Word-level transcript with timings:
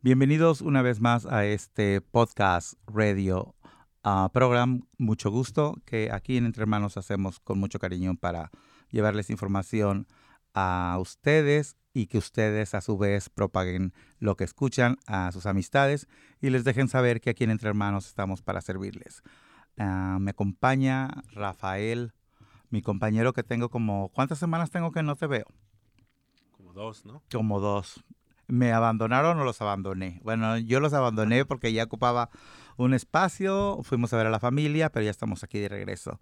Bienvenidos 0.00 0.60
una 0.60 0.80
vez 0.80 1.00
más 1.00 1.26
a 1.26 1.44
este 1.44 2.00
podcast 2.00 2.74
radio 2.86 3.56
uh, 4.04 4.30
program. 4.32 4.82
Mucho 4.96 5.28
gusto 5.28 5.74
que 5.84 6.12
aquí 6.12 6.36
en 6.36 6.46
Entre 6.46 6.62
Hermanos 6.62 6.96
hacemos 6.96 7.40
con 7.40 7.58
mucho 7.58 7.80
cariño 7.80 8.14
para 8.14 8.52
llevarles 8.90 9.28
información 9.28 10.06
a 10.54 10.96
ustedes 11.00 11.76
y 11.92 12.06
que 12.06 12.18
ustedes 12.18 12.74
a 12.74 12.80
su 12.80 12.96
vez 12.96 13.28
propaguen 13.28 13.92
lo 14.20 14.36
que 14.36 14.44
escuchan 14.44 14.98
a 15.08 15.32
sus 15.32 15.46
amistades 15.46 16.06
y 16.40 16.50
les 16.50 16.62
dejen 16.62 16.86
saber 16.86 17.20
que 17.20 17.30
aquí 17.30 17.42
en 17.42 17.50
Entre 17.50 17.68
Hermanos 17.68 18.06
estamos 18.06 18.40
para 18.40 18.60
servirles. 18.60 19.24
Uh, 19.78 20.20
me 20.20 20.30
acompaña 20.30 21.24
Rafael, 21.32 22.12
mi 22.70 22.82
compañero 22.82 23.32
que 23.32 23.42
tengo 23.42 23.68
como... 23.68 24.10
¿Cuántas 24.10 24.38
semanas 24.38 24.70
tengo 24.70 24.92
que 24.92 25.02
no 25.02 25.16
te 25.16 25.26
veo? 25.26 25.46
Como 26.52 26.72
dos, 26.72 27.04
¿no? 27.04 27.20
Como 27.32 27.58
dos. 27.58 28.04
¿Me 28.48 28.72
abandonaron 28.72 29.38
o 29.38 29.44
los 29.44 29.60
abandoné? 29.60 30.20
Bueno, 30.24 30.56
yo 30.56 30.80
los 30.80 30.94
abandoné 30.94 31.44
porque 31.44 31.72
ya 31.72 31.84
ocupaba 31.84 32.30
un 32.78 32.94
espacio, 32.94 33.80
fuimos 33.82 34.12
a 34.12 34.16
ver 34.16 34.26
a 34.26 34.30
la 34.30 34.40
familia, 34.40 34.90
pero 34.90 35.04
ya 35.04 35.10
estamos 35.10 35.44
aquí 35.44 35.58
de 35.58 35.68
regreso. 35.68 36.18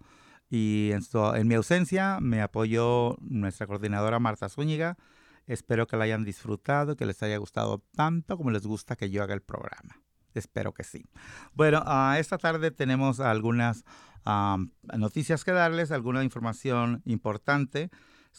Y 0.49 0.91
en, 0.91 1.47
mi 1.47 1.55
ausencia 1.55 2.19
me 2.21 2.41
apoyó 2.41 3.15
nuestra 3.21 3.67
coordinadora 3.67 4.19
Marta 4.19 4.49
Zúñiga. 4.49 4.97
Espero 5.45 5.87
que 5.87 5.97
la 5.97 6.05
hayan 6.05 6.25
disfrutado, 6.25 6.95
que 6.95 7.05
les 7.05 7.21
haya 7.23 7.37
gustado 7.37 7.83
tanto 7.95 8.37
como 8.37 8.51
les 8.51 8.65
gusta 8.65 8.95
que 8.95 9.09
yo 9.09 9.23
haga 9.23 9.33
el 9.33 9.41
programa. 9.41 10.01
Espero 10.33 10.73
que 10.73 10.83
sí. 10.83 11.05
Bueno, 11.53 11.83
uh, 11.85 12.13
esta 12.17 12.37
tarde 12.37 12.71
tenemos 12.71 13.19
algunas 13.19 13.85
um, 14.25 14.69
noticias 14.97 15.43
que 15.43 15.51
darles, 15.51 15.91
alguna 15.91 16.23
información 16.23 17.01
importante. 17.05 17.89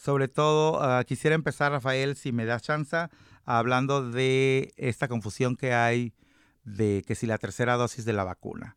Sobre 0.01 0.29
todo, 0.29 0.79
uh, 0.79 1.03
quisiera 1.03 1.35
empezar, 1.35 1.73
Rafael, 1.73 2.15
si 2.15 2.31
me 2.31 2.45
das 2.45 2.61
chance, 2.61 3.09
hablando 3.43 4.09
de 4.09 4.73
esta 4.77 5.09
confusión 5.09 5.57
que 5.57 5.73
hay 5.73 6.13
de 6.63 7.03
que 7.05 7.15
si 7.15 7.27
la 7.27 7.37
tercera 7.37 7.75
dosis 7.75 8.05
de 8.05 8.13
la 8.13 8.23
vacuna. 8.23 8.75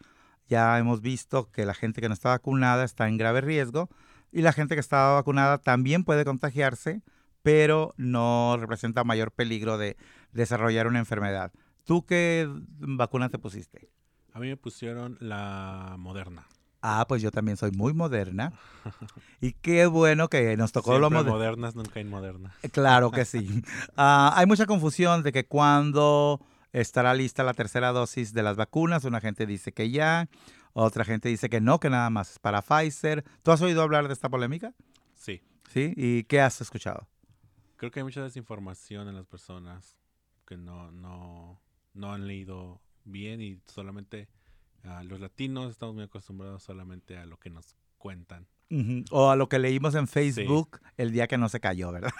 Ya 0.48 0.76
hemos 0.80 1.00
visto 1.00 1.48
que 1.52 1.64
la 1.64 1.74
gente 1.74 2.00
que 2.00 2.08
no 2.08 2.14
está 2.14 2.30
vacunada 2.30 2.82
está 2.82 3.06
en 3.06 3.18
grave 3.18 3.40
riesgo 3.40 3.88
y 4.32 4.42
la 4.42 4.52
gente 4.52 4.74
que 4.74 4.80
está 4.80 5.12
vacunada 5.12 5.58
también 5.58 6.02
puede 6.02 6.24
contagiarse, 6.24 7.02
pero 7.42 7.94
no 7.96 8.56
representa 8.58 9.04
mayor 9.04 9.30
peligro 9.30 9.78
de 9.78 9.96
desarrollar 10.32 10.88
una 10.88 10.98
enfermedad. 10.98 11.52
¿Tú 11.84 12.04
qué 12.04 12.48
vacuna 12.78 13.28
te 13.28 13.38
pusiste? 13.38 13.90
A 14.32 14.40
mí 14.40 14.48
me 14.48 14.56
pusieron 14.56 15.18
la 15.20 15.94
moderna. 16.00 16.48
Ah, 16.82 17.04
pues 17.08 17.22
yo 17.22 17.30
también 17.30 17.56
soy 17.56 17.70
muy 17.70 17.94
moderna. 17.94 18.52
y 19.40 19.52
qué 19.52 19.86
bueno 19.86 20.28
que 20.28 20.56
nos 20.56 20.72
tocó 20.72 20.90
Siempre 20.90 21.00
lo 21.00 21.10
moderno. 21.10 21.32
modernas, 21.32 21.74
nunca 21.76 22.00
inmodernas. 22.00 22.54
Claro 22.72 23.12
que 23.12 23.24
sí. 23.24 23.62
uh, 23.90 23.92
hay 23.96 24.46
mucha 24.46 24.66
confusión 24.66 25.22
de 25.22 25.30
que 25.32 25.46
cuando 25.46 26.40
estará 26.72 27.14
lista 27.14 27.44
la 27.44 27.54
tercera 27.54 27.92
dosis 27.92 28.34
de 28.34 28.42
las 28.42 28.56
vacunas, 28.56 29.04
una 29.04 29.20
gente 29.20 29.46
dice 29.46 29.72
que 29.72 29.90
ya, 29.90 30.28
otra 30.72 31.04
gente 31.04 31.28
dice 31.28 31.48
que 31.48 31.60
no, 31.60 31.78
que 31.78 31.88
nada 31.88 32.10
más 32.10 32.32
es 32.32 32.38
para 32.40 32.62
Pfizer. 32.62 33.24
¿Tú 33.42 33.52
has 33.52 33.62
oído 33.62 33.82
hablar 33.82 34.08
de 34.08 34.14
esta 34.14 34.28
polémica? 34.28 34.74
Sí. 35.14 35.40
¿Sí? 35.70 35.94
¿Y 35.96 36.24
qué 36.24 36.40
has 36.40 36.60
escuchado? 36.60 37.06
Creo 37.76 37.90
que 37.92 38.00
hay 38.00 38.04
mucha 38.04 38.22
desinformación 38.22 39.08
en 39.08 39.14
las 39.14 39.26
personas 39.26 39.96
que 40.46 40.56
no, 40.56 40.90
no, 40.90 41.60
no 41.94 42.12
han 42.12 42.26
leído 42.26 42.80
bien 43.04 43.40
y 43.40 43.60
solamente 43.66 44.28
Uh, 44.84 45.04
los 45.04 45.20
latinos 45.20 45.70
estamos 45.70 45.94
muy 45.94 46.04
acostumbrados 46.04 46.62
solamente 46.62 47.16
a 47.16 47.26
lo 47.26 47.36
que 47.38 47.50
nos 47.50 47.76
cuentan. 47.98 48.46
Uh 48.70 48.76
-huh. 48.76 49.04
O 49.10 49.30
a 49.30 49.36
lo 49.36 49.48
que 49.48 49.58
leímos 49.58 49.94
en 49.94 50.08
Facebook 50.08 50.80
sí. 50.82 50.90
el 50.96 51.12
día 51.12 51.26
que 51.26 51.38
no 51.38 51.48
se 51.48 51.60
cayó, 51.60 51.92
¿verdad? 51.92 52.10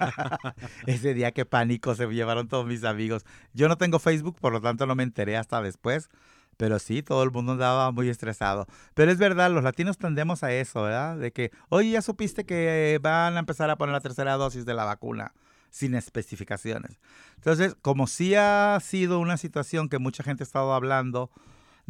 Ese 0.86 1.14
día 1.14 1.32
que 1.32 1.46
pánico 1.46 1.94
se 1.94 2.06
llevaron 2.08 2.48
todos 2.48 2.66
mis 2.66 2.84
amigos. 2.84 3.24
Yo 3.54 3.68
no 3.68 3.76
tengo 3.76 3.98
Facebook, 3.98 4.38
por 4.40 4.52
lo 4.52 4.60
tanto 4.60 4.86
no 4.86 4.94
me 4.94 5.02
enteré 5.02 5.36
hasta 5.36 5.62
después. 5.62 6.10
Pero 6.56 6.78
sí, 6.78 7.02
todo 7.02 7.22
el 7.22 7.30
mundo 7.30 7.52
andaba 7.52 7.90
muy 7.90 8.10
estresado. 8.10 8.66
Pero 8.92 9.10
es 9.10 9.16
verdad, 9.16 9.50
los 9.50 9.64
latinos 9.64 9.96
tendemos 9.96 10.42
a 10.42 10.52
eso, 10.52 10.82
¿verdad? 10.82 11.16
De 11.16 11.32
que, 11.32 11.52
oye, 11.70 11.92
ya 11.92 12.02
supiste 12.02 12.44
que 12.44 12.98
van 13.00 13.36
a 13.36 13.40
empezar 13.40 13.70
a 13.70 13.78
poner 13.78 13.94
la 13.94 14.00
tercera 14.02 14.34
dosis 14.34 14.66
de 14.66 14.74
la 14.74 14.84
vacuna 14.84 15.32
sin 15.70 15.94
especificaciones. 15.94 17.00
Entonces, 17.36 17.76
como 17.80 18.06
sí 18.06 18.34
ha 18.34 18.78
sido 18.82 19.20
una 19.20 19.38
situación 19.38 19.88
que 19.88 19.98
mucha 19.98 20.22
gente 20.22 20.42
ha 20.42 20.44
estado 20.44 20.74
hablando, 20.74 21.30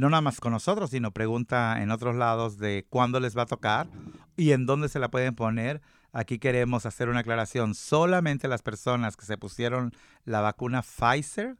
no 0.00 0.08
nada 0.08 0.22
más 0.22 0.40
con 0.40 0.52
nosotros, 0.52 0.90
sino 0.90 1.10
pregunta 1.10 1.82
en 1.82 1.90
otros 1.90 2.16
lados 2.16 2.56
de 2.56 2.86
cuándo 2.88 3.20
les 3.20 3.36
va 3.36 3.42
a 3.42 3.46
tocar 3.46 3.86
y 4.34 4.52
en 4.52 4.64
dónde 4.64 4.88
se 4.88 4.98
la 4.98 5.10
pueden 5.10 5.34
poner. 5.34 5.82
Aquí 6.12 6.38
queremos 6.38 6.86
hacer 6.86 7.10
una 7.10 7.20
aclaración. 7.20 7.74
Solamente 7.74 8.48
las 8.48 8.62
personas 8.62 9.18
que 9.18 9.26
se 9.26 9.36
pusieron 9.36 9.92
la 10.24 10.40
vacuna 10.40 10.80
Pfizer, 10.80 11.58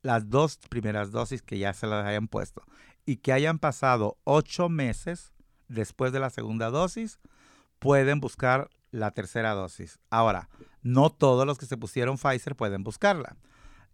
las 0.00 0.30
dos 0.30 0.56
primeras 0.70 1.10
dosis 1.10 1.42
que 1.42 1.58
ya 1.58 1.74
se 1.74 1.86
las 1.86 2.06
hayan 2.06 2.28
puesto 2.28 2.62
y 3.04 3.18
que 3.18 3.34
hayan 3.34 3.58
pasado 3.58 4.16
ocho 4.24 4.70
meses 4.70 5.34
después 5.68 6.12
de 6.12 6.20
la 6.20 6.30
segunda 6.30 6.70
dosis, 6.70 7.20
pueden 7.78 8.20
buscar 8.20 8.70
la 8.90 9.10
tercera 9.10 9.52
dosis. 9.52 9.98
Ahora, 10.08 10.48
no 10.80 11.10
todos 11.10 11.44
los 11.44 11.58
que 11.58 11.66
se 11.66 11.76
pusieron 11.76 12.16
Pfizer 12.16 12.56
pueden 12.56 12.84
buscarla. 12.84 13.36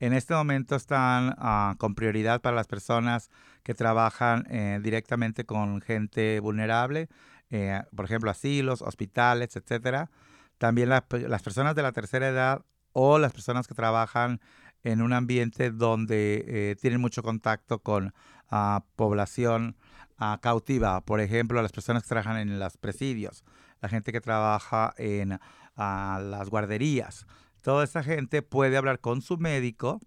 En 0.03 0.15
este 0.15 0.35
momento 0.35 0.75
están 0.75 1.37
uh, 1.39 1.77
con 1.77 1.95
prioridad 1.95 2.41
para 2.41 2.57
las 2.57 2.67
personas 2.67 3.31
que 3.63 3.73
trabajan 3.73 4.45
eh, 4.51 4.81
directamente 4.83 5.45
con 5.45 5.81
gente 5.81 6.41
vulnerable, 6.41 7.09
eh, 7.51 7.81
por 7.95 8.07
ejemplo, 8.07 8.29
asilos, 8.29 8.83
hospitales, 8.83 9.55
etcétera. 9.55 10.11
También 10.59 10.89
la, 10.89 11.05
las 11.09 11.43
personas 11.45 11.77
de 11.77 11.83
la 11.83 11.93
tercera 11.93 12.27
edad 12.27 12.65
o 12.93 13.21
las 13.21 13.33
personas 13.33 13.69
que 13.69 13.77
trabajan 13.77 14.41
en 14.83 15.03
un 15.03 15.13
ambiente 15.13 15.71
donde 15.71 16.45
eh, 16.49 16.77
tienen 16.81 17.01
mucho 17.01 17.23
contacto 17.23 17.79
con 17.79 18.13
uh, 18.51 18.81
población 18.97 19.77
uh, 20.19 20.41
cautiva, 20.41 21.01
por 21.03 21.21
ejemplo, 21.21 21.63
las 21.63 21.71
personas 21.71 22.03
que 22.03 22.09
trabajan 22.09 22.39
en 22.39 22.59
los 22.59 22.77
presidios, 22.77 23.45
la 23.81 23.89
gente 23.89 24.11
que 24.11 24.21
trabaja 24.21 24.95
en 24.97 25.39
las 25.77 26.51
guarderías 26.51 27.25
toda 27.63 27.85
esa 27.85 28.03
gente 28.03 28.43
puede 28.43 28.77
hablar 28.77 29.01
con 29.01 29.23
su 29.23 29.39
médico 29.39 30.01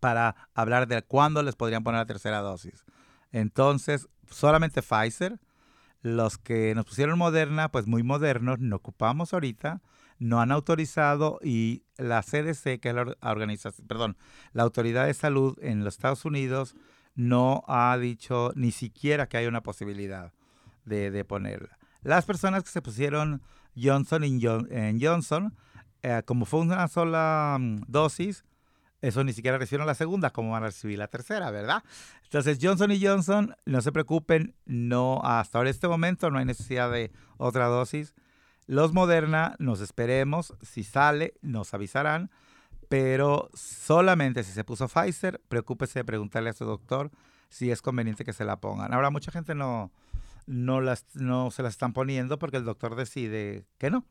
para 0.00 0.36
hablar 0.54 0.88
de 0.88 1.02
cuándo 1.02 1.42
les 1.42 1.56
podrían 1.56 1.84
poner 1.84 2.00
la 2.00 2.06
tercera 2.06 2.40
dosis. 2.40 2.84
Entonces, 3.30 4.08
solamente 4.30 4.82
Pfizer, 4.82 5.40
los 6.02 6.38
que 6.38 6.74
nos 6.74 6.84
pusieron 6.84 7.18
Moderna, 7.18 7.70
pues 7.70 7.86
muy 7.86 8.02
modernos, 8.02 8.58
no 8.58 8.76
ocupamos 8.76 9.32
ahorita, 9.32 9.80
no 10.18 10.40
han 10.40 10.52
autorizado 10.52 11.38
y 11.42 11.84
la 11.96 12.22
CDC, 12.22 12.80
que 12.80 12.88
es 12.90 12.94
la 12.94 13.16
organización, 13.22 13.86
perdón, 13.86 14.16
la 14.52 14.62
autoridad 14.62 15.06
de 15.06 15.14
salud 15.14 15.58
en 15.62 15.84
los 15.84 15.94
Estados 15.94 16.24
Unidos 16.24 16.74
no 17.14 17.64
ha 17.66 17.96
dicho 17.98 18.52
ni 18.54 18.72
siquiera 18.72 19.28
que 19.28 19.36
hay 19.36 19.46
una 19.46 19.62
posibilidad 19.62 20.32
de, 20.84 21.10
de 21.10 21.24
ponerla. 21.24 21.78
Las 22.02 22.24
personas 22.24 22.64
que 22.64 22.70
se 22.70 22.82
pusieron 22.82 23.42
Johnson 23.76 24.24
en 24.24 25.00
Johnson, 25.00 25.56
eh, 26.02 26.22
como 26.24 26.44
fue 26.44 26.60
una 26.60 26.86
sola 26.88 27.56
um, 27.58 27.80
dosis, 27.86 28.44
eso 29.00 29.24
ni 29.24 29.32
siquiera 29.32 29.58
recibieron 29.58 29.86
la 29.86 29.94
segunda, 29.94 30.30
como 30.30 30.52
van 30.52 30.62
a 30.62 30.66
recibir 30.66 30.98
la 30.98 31.08
tercera, 31.08 31.50
¿verdad? 31.50 31.82
Entonces, 32.24 32.58
Johnson 32.62 32.92
y 32.92 33.04
Johnson, 33.04 33.54
no 33.66 33.80
se 33.80 33.92
preocupen, 33.92 34.54
no, 34.64 35.20
hasta 35.24 35.58
ahora 35.58 35.70
este 35.70 35.88
momento 35.88 36.30
no 36.30 36.38
hay 36.38 36.44
necesidad 36.44 36.90
de 36.90 37.10
otra 37.36 37.66
dosis. 37.66 38.14
Los 38.66 38.92
Moderna, 38.92 39.56
nos 39.58 39.80
esperemos, 39.80 40.54
si 40.62 40.84
sale, 40.84 41.34
nos 41.42 41.74
avisarán, 41.74 42.30
pero 42.88 43.50
solamente 43.54 44.44
si 44.44 44.52
se 44.52 44.64
puso 44.64 44.86
Pfizer, 44.86 45.40
preocúpese 45.48 45.98
de 45.98 46.04
preguntarle 46.04 46.50
a 46.50 46.52
su 46.52 46.64
doctor 46.64 47.10
si 47.48 47.70
es 47.70 47.82
conveniente 47.82 48.24
que 48.24 48.32
se 48.32 48.44
la 48.44 48.60
pongan. 48.60 48.94
Ahora, 48.94 49.10
mucha 49.10 49.32
gente 49.32 49.54
no, 49.54 49.90
no, 50.46 50.80
las, 50.80 51.06
no 51.14 51.50
se 51.50 51.62
las 51.62 51.72
están 51.72 51.92
poniendo 51.92 52.38
porque 52.38 52.56
el 52.56 52.64
doctor 52.64 52.94
decide 52.94 53.66
que 53.78 53.90
no. 53.90 54.06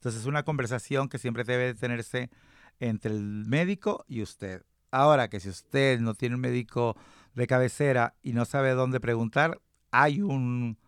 Entonces 0.00 0.22
es 0.22 0.26
una 0.26 0.44
conversación 0.44 1.10
que 1.10 1.18
siempre 1.18 1.44
debe 1.44 1.74
tenerse 1.74 2.30
entre 2.78 3.10
el 3.10 3.44
médico 3.46 4.06
y 4.08 4.22
usted. 4.22 4.62
Ahora 4.90 5.28
que 5.28 5.40
si 5.40 5.50
usted 5.50 6.00
no 6.00 6.14
tiene 6.14 6.36
un 6.36 6.40
médico 6.40 6.96
de 7.34 7.46
cabecera 7.46 8.14
y 8.22 8.32
no 8.32 8.46
sabe 8.46 8.70
dónde 8.70 8.98
preguntar, 8.98 9.60
hay 9.90 10.22
un, 10.22 10.78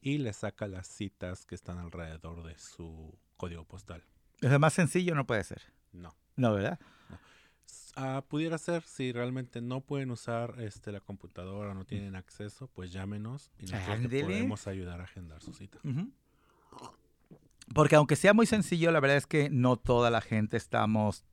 y 0.00 0.16
le 0.16 0.32
saca 0.32 0.66
las 0.66 0.86
citas 0.86 1.44
que 1.44 1.56
están 1.56 1.76
alrededor 1.76 2.44
de 2.44 2.58
su 2.58 3.14
código 3.36 3.66
postal. 3.66 4.02
¿Es 4.40 4.58
más 4.58 4.72
sencillo 4.72 5.14
no 5.14 5.26
puede 5.26 5.44
ser? 5.44 5.60
No. 5.92 6.16
No, 6.36 6.54
¿verdad? 6.54 6.80
No. 7.10 7.18
Ah, 7.96 8.22
pudiera 8.26 8.56
ser, 8.56 8.82
si 8.82 9.12
realmente 9.12 9.60
no 9.60 9.80
pueden 9.80 10.10
usar 10.10 10.54
este 10.60 10.92
la 10.92 11.00
computadora, 11.00 11.74
no 11.74 11.84
tienen 11.84 12.16
acceso, 12.16 12.68
pues 12.68 12.92
llámenos 12.92 13.50
y 13.58 13.66
nosotros 13.66 14.22
podemos 14.22 14.66
ayudar 14.66 15.00
a 15.00 15.04
agendar 15.04 15.42
su 15.42 15.52
cita. 15.52 15.78
Porque 17.74 17.96
aunque 17.96 18.16
sea 18.16 18.32
muy 18.32 18.46
sencillo, 18.46 18.90
la 18.90 19.00
verdad 19.00 19.16
es 19.16 19.26
que 19.26 19.50
no 19.50 19.76
toda 19.76 20.10
la 20.10 20.20
gente 20.20 20.56
estamos, 20.56 21.24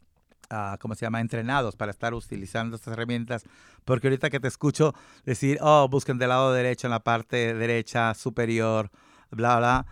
uh, 0.51 0.77
¿cómo 0.79 0.95
se 0.95 1.05
llama?, 1.05 1.21
entrenados 1.21 1.75
para 1.75 1.91
estar 1.91 2.13
utilizando 2.13 2.75
estas 2.75 2.93
herramientas. 2.93 3.43
Porque 3.85 4.07
ahorita 4.07 4.29
que 4.29 4.39
te 4.39 4.47
escucho 4.47 4.93
decir, 5.25 5.57
oh, 5.61 5.87
busquen 5.89 6.17
del 6.17 6.29
lado 6.29 6.53
derecho, 6.53 6.87
en 6.87 6.91
la 6.91 7.03
parte 7.03 7.53
derecha 7.53 8.13
superior, 8.13 8.91
bla, 9.31 9.57
bla, 9.57 9.85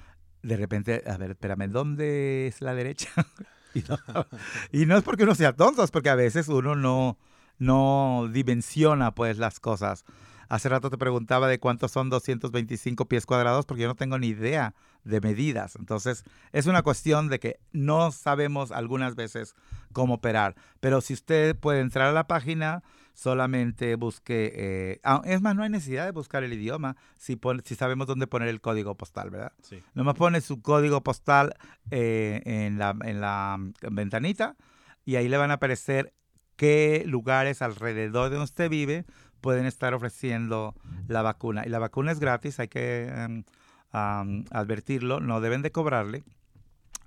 de 0.43 0.57
repente, 0.57 1.03
a 1.07 1.17
ver, 1.17 1.31
espérame, 1.31 1.67
¿dónde 1.69 2.47
es 2.47 2.61
la 2.61 2.75
derecha? 2.75 3.09
Y 4.71 4.85
no, 4.85 4.97
es 4.97 5.03
porque 5.03 5.23
uno 5.23 5.35
sea 5.35 5.53
tonto, 5.53 5.83
es 5.83 5.91
porque 5.91 6.09
a 6.09 6.15
veces 6.15 6.47
uno 6.47 6.75
no, 6.75 7.17
no 7.57 8.29
dimensiona 8.31 9.13
pues 9.13 9.37
las 9.37 9.59
cosas. 9.59 10.05
Hace 10.47 10.69
rato 10.69 10.89
te 10.89 10.97
preguntaba 10.97 11.47
de 11.47 11.59
cuántos 11.59 11.91
son 11.91 12.09
225 12.09 13.07
pies 13.07 13.25
cuadrados 13.25 13.65
porque 13.65 13.83
yo 13.83 13.87
no 13.87 13.95
tengo 13.95 14.19
ni 14.19 14.27
idea 14.27 14.75
de 15.03 15.21
medidas. 15.21 15.75
Entonces 15.75 16.23
es 16.51 16.67
una 16.67 16.83
cuestión 16.83 17.29
de 17.29 17.39
que 17.39 17.59
no 17.71 18.11
sabemos 18.11 18.71
algunas 18.71 19.15
veces 19.15 19.55
cómo 19.91 20.15
operar. 20.15 20.55
Pero 20.79 21.01
si 21.01 21.13
usted 21.13 21.55
puede 21.55 21.79
entrar 21.79 22.09
a 22.09 22.13
la 22.13 22.27
página, 22.27 22.83
solamente 23.15 23.95
busque, 23.95 24.51
eh, 24.55 24.99
ah, 25.03 25.21
es 25.25 25.41
más, 25.41 25.55
no 25.55 25.63
hay 25.63 25.69
necesidad 25.69 26.05
de 26.05 26.11
buscar 26.11 26.43
el 26.43 26.53
idioma 26.53 26.97
si, 27.17 27.39
si 27.63 27.75
sabemos 27.75 28.07
dónde 28.07 28.27
poner 28.27 28.49
el 28.49 28.61
código 28.61 28.95
postal, 28.95 29.29
¿verdad? 29.29 29.53
Sí. 29.63 29.81
Nomás 29.93 30.15
pone 30.15 30.41
su 30.41 30.61
código 30.61 31.01
postal 31.01 31.55
eh, 31.91 32.41
en, 32.45 32.77
la, 32.77 32.95
en 33.03 33.21
la 33.21 33.57
ventanita 33.89 34.57
y 35.05 35.15
ahí 35.15 35.29
le 35.29 35.37
van 35.37 35.51
a 35.51 35.55
aparecer 35.55 36.13
qué 36.57 37.03
lugares 37.07 37.61
alrededor 37.61 38.29
de 38.29 38.35
donde 38.35 38.43
usted 38.43 38.69
vive 38.69 39.05
pueden 39.39 39.65
estar 39.65 39.93
ofreciendo 39.93 40.75
la 41.07 41.21
vacuna. 41.21 41.63
Y 41.65 41.69
la 41.69 41.79
vacuna 41.79 42.11
es 42.11 42.19
gratis, 42.19 42.59
hay 42.59 42.67
que 42.67 43.07
em, 43.07 43.43
advertirlo, 43.91 45.21
no 45.21 45.39
deben 45.39 45.61
de 45.61 45.71
cobrarle, 45.71 46.23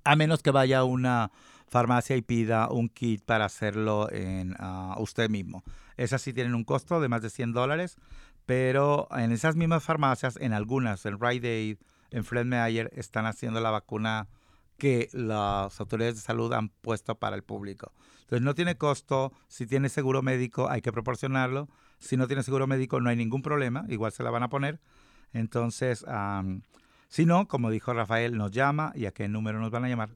a 0.04 0.16
menos 0.16 0.42
que 0.42 0.52
vaya 0.52 0.84
una 0.84 1.30
farmacia 1.68 2.16
y 2.16 2.22
pida 2.22 2.68
un 2.70 2.88
kit 2.88 3.24
para 3.24 3.44
hacerlo 3.44 4.10
en 4.10 4.54
ah, 4.58 4.96
usted 4.98 5.30
mismo. 5.30 5.62
Esas 5.96 6.22
sí 6.22 6.32
tienen 6.32 6.54
un 6.54 6.64
costo 6.64 7.00
de 7.00 7.08
más 7.08 7.22
de 7.22 7.30
100 7.30 7.52
dólares, 7.52 7.96
pero 8.46 9.08
en 9.10 9.32
esas 9.32 9.56
mismas 9.56 9.84
farmacias, 9.84 10.36
en 10.40 10.52
algunas, 10.52 11.04
en 11.06 11.20
Rite 11.20 11.48
Aid, 11.48 11.78
en 12.10 12.24
Fred 12.24 12.46
Meyer, 12.46 12.90
están 12.94 13.26
haciendo 13.26 13.60
la 13.60 13.70
vacuna 13.70 14.28
que 14.78 15.08
las 15.12 15.80
autoridades 15.80 16.14
de 16.14 16.20
salud 16.22 16.52
han 16.52 16.68
puesto 16.68 17.16
para 17.16 17.36
el 17.36 17.42
público. 17.42 17.92
Entonces 18.20 18.42
no 18.42 18.54
tiene 18.54 18.76
costo, 18.76 19.32
si 19.48 19.66
tiene 19.66 19.88
seguro 19.88 20.22
médico 20.22 20.70
hay 20.70 20.80
que 20.80 20.92
proporcionarlo, 20.92 21.68
si 21.98 22.16
no 22.16 22.26
tiene 22.26 22.42
seguro 22.42 22.66
médico 22.66 23.00
no 23.00 23.10
hay 23.10 23.16
ningún 23.16 23.42
problema, 23.42 23.84
igual 23.88 24.12
se 24.12 24.22
la 24.22 24.30
van 24.30 24.44
a 24.44 24.48
poner. 24.48 24.80
Entonces, 25.32 26.04
si 27.08 27.26
no, 27.26 27.48
como 27.48 27.70
dijo 27.70 27.92
Rafael, 27.92 28.36
nos 28.36 28.52
llama 28.52 28.92
y 28.94 29.06
a 29.06 29.12
qué 29.12 29.28
número 29.28 29.60
nos 29.60 29.70
van 29.70 29.84
a 29.84 29.88
llamar. 29.88 30.10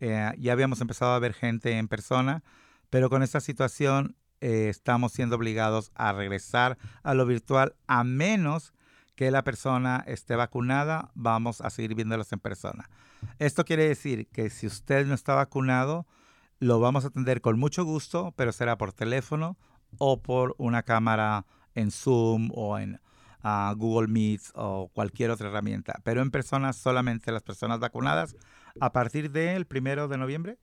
Eh, 0.00 0.31
ya 0.38 0.52
habíamos 0.52 0.81
empezado 0.82 1.12
a 1.12 1.19
ver 1.19 1.32
gente 1.32 1.78
en 1.78 1.88
persona, 1.88 2.43
pero 2.90 3.08
con 3.08 3.22
esta 3.22 3.40
situación 3.40 4.14
eh, 4.43 4.69
estamos 4.69 5.12
siendo 5.12 5.37
obligados 5.37 5.90
a 5.94 6.12
regresar 6.12 6.76
a 7.02 7.14
lo 7.14 7.25
virtual 7.25 7.76
a 7.87 8.05
menos 8.05 8.75
que 9.14 9.31
la 9.31 9.43
persona 9.43 10.05
esté 10.06 10.37
vacunada, 10.37 11.10
vamos 11.14 11.62
a 11.62 11.70
seguir 11.70 11.94
viéndolos 11.94 12.32
en 12.32 12.40
persona. 12.40 12.90
Esto 13.38 13.64
quiere 13.64 13.88
decir 13.88 14.26
que 14.28 14.50
si 14.50 14.66
usted 14.66 15.06
no 15.06 15.14
está 15.14 15.34
vacunado, 15.34 16.06
lo 16.58 16.78
vamos 16.78 17.05
a 17.05 17.08
atender 17.08 17.40
con 17.40 17.58
mucho 17.58 17.84
gusto, 17.84 18.34
pero 18.37 18.52
será 18.52 18.76
por 18.76 18.93
teléfono 18.93 19.56
o 19.98 20.20
por 20.20 20.54
una 20.58 20.82
cámara 20.82 21.46
en 21.74 21.90
Zoom 21.90 22.50
o 22.55 22.78
en 22.78 23.00
a 23.43 23.74
Google 23.76 24.08
Meets 24.08 24.52
o 24.55 24.88
cualquier 24.93 25.31
otra 25.31 25.48
herramienta, 25.48 26.00
pero 26.05 26.22
en 26.22 26.31
personas 26.31 26.76
solamente 26.76 27.32
las 27.32 27.43
personas 27.43 27.81
vacunadas 27.81 28.36
a 28.81 28.93
partir 28.93 29.32
del 29.32 29.67
primero 29.67 30.08
de 30.08 30.17
noviembre. 30.17 30.58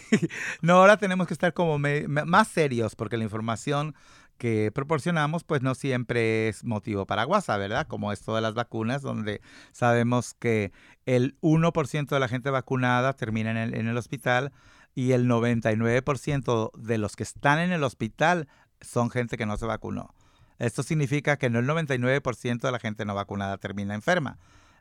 no, 0.62 0.78
ahora 0.78 0.98
tenemos 0.98 1.28
que 1.28 1.34
estar 1.36 1.54
como 1.54 1.78
me- 1.78 2.08
me- 2.08 2.26
más 2.26 2.48
serios 2.48 2.96
porque 2.96 3.18
la 3.18 3.24
información 3.24 3.94
que 4.40 4.72
proporcionamos 4.74 5.44
pues 5.44 5.62
no 5.62 5.76
siempre 5.76 6.48
es 6.50 6.64
motivo 6.64 7.06
para 7.06 7.24
guasa, 7.24 7.56
¿verdad? 7.58 7.86
Como 7.88 8.12
esto 8.12 8.36
de 8.36 8.42
las 8.42 8.56
vacunas, 8.56 9.04
donde 9.04 9.42
sabemos 9.74 10.34
que 10.34 10.72
el 11.06 11.38
1% 11.42 12.16
de 12.16 12.20
la 12.20 12.28
gente 12.28 12.50
vacunada 12.50 13.14
termina 13.14 13.52
en 13.52 13.58
el, 13.58 13.76
en 13.76 13.88
el 13.88 13.96
hospital 13.98 14.52
y 14.96 15.12
el 15.12 15.28
99% 15.28 16.72
de 16.78 16.98
los 16.98 17.16
que 17.16 17.24
están 17.24 17.60
en 17.60 17.72
el 17.72 17.84
hospital 17.84 18.48
son 18.82 19.10
gente 19.10 19.38
que 19.38 19.46
no 19.46 19.58
se 19.58 19.66
vacunó. 19.66 20.14
Esto 20.58 20.84
significa 20.84 21.38
que 21.38 21.50
no 21.50 21.60
el 21.60 21.68
99% 21.68 22.60
de 22.62 22.72
la 22.72 22.80
gente 22.80 23.06
no 23.06 23.16
vacunada 23.16 23.58
termina 23.58 23.94
enferma 23.94 24.38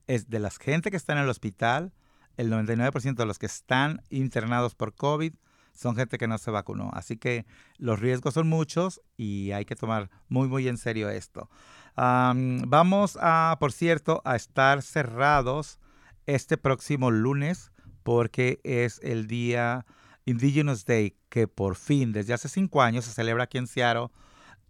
es 0.07 0.29
de 0.29 0.39
la 0.39 0.51
gente 0.51 0.91
que 0.91 0.97
está 0.97 1.13
en 1.13 1.21
el 1.21 1.29
hospital, 1.29 1.93
el 2.37 2.51
99% 2.53 3.15
de 3.15 3.27
los 3.27 3.39
que 3.39 3.47
están 3.47 4.03
internados 4.11 4.75
por 4.75 4.95
COVID 4.95 5.35
son 5.73 5.97
gente 5.97 6.19
que 6.19 6.29
no 6.29 6.39
se 6.39 6.51
vacunó. 6.51 6.91
Así 6.93 7.17
que 7.17 7.47
los 7.79 7.99
riesgos 7.99 8.35
son 8.35 8.49
muchos 8.49 9.01
y 9.17 9.51
hay 9.53 9.65
que 9.65 9.77
tomar 9.77 10.11
muy, 10.29 10.49
muy 10.49 10.69
en 10.69 10.79
serio 10.79 11.11
esto. 11.11 11.51
Am, 11.97 12.63
vamos 12.67 13.19
a, 13.21 13.57
por 13.59 13.73
cierto, 13.73 14.23
a 14.25 14.37
estar 14.37 14.83
cerrados 14.83 15.79
este 16.27 16.57
próximo 16.57 17.11
lunes 17.11 17.73
porque 18.03 18.61
es 18.63 19.01
el 19.03 19.27
día 19.27 19.85
Indigenous 20.27 20.85
Day 20.85 21.17
que 21.29 21.49
por 21.49 21.77
fin, 21.77 22.13
desde 22.13 22.35
hace 22.35 22.49
cinco 22.49 22.83
años, 22.83 23.05
se 23.05 23.13
celebra 23.13 23.45
aquí 23.45 23.59
en 23.59 23.67
Seattle. 23.67 24.09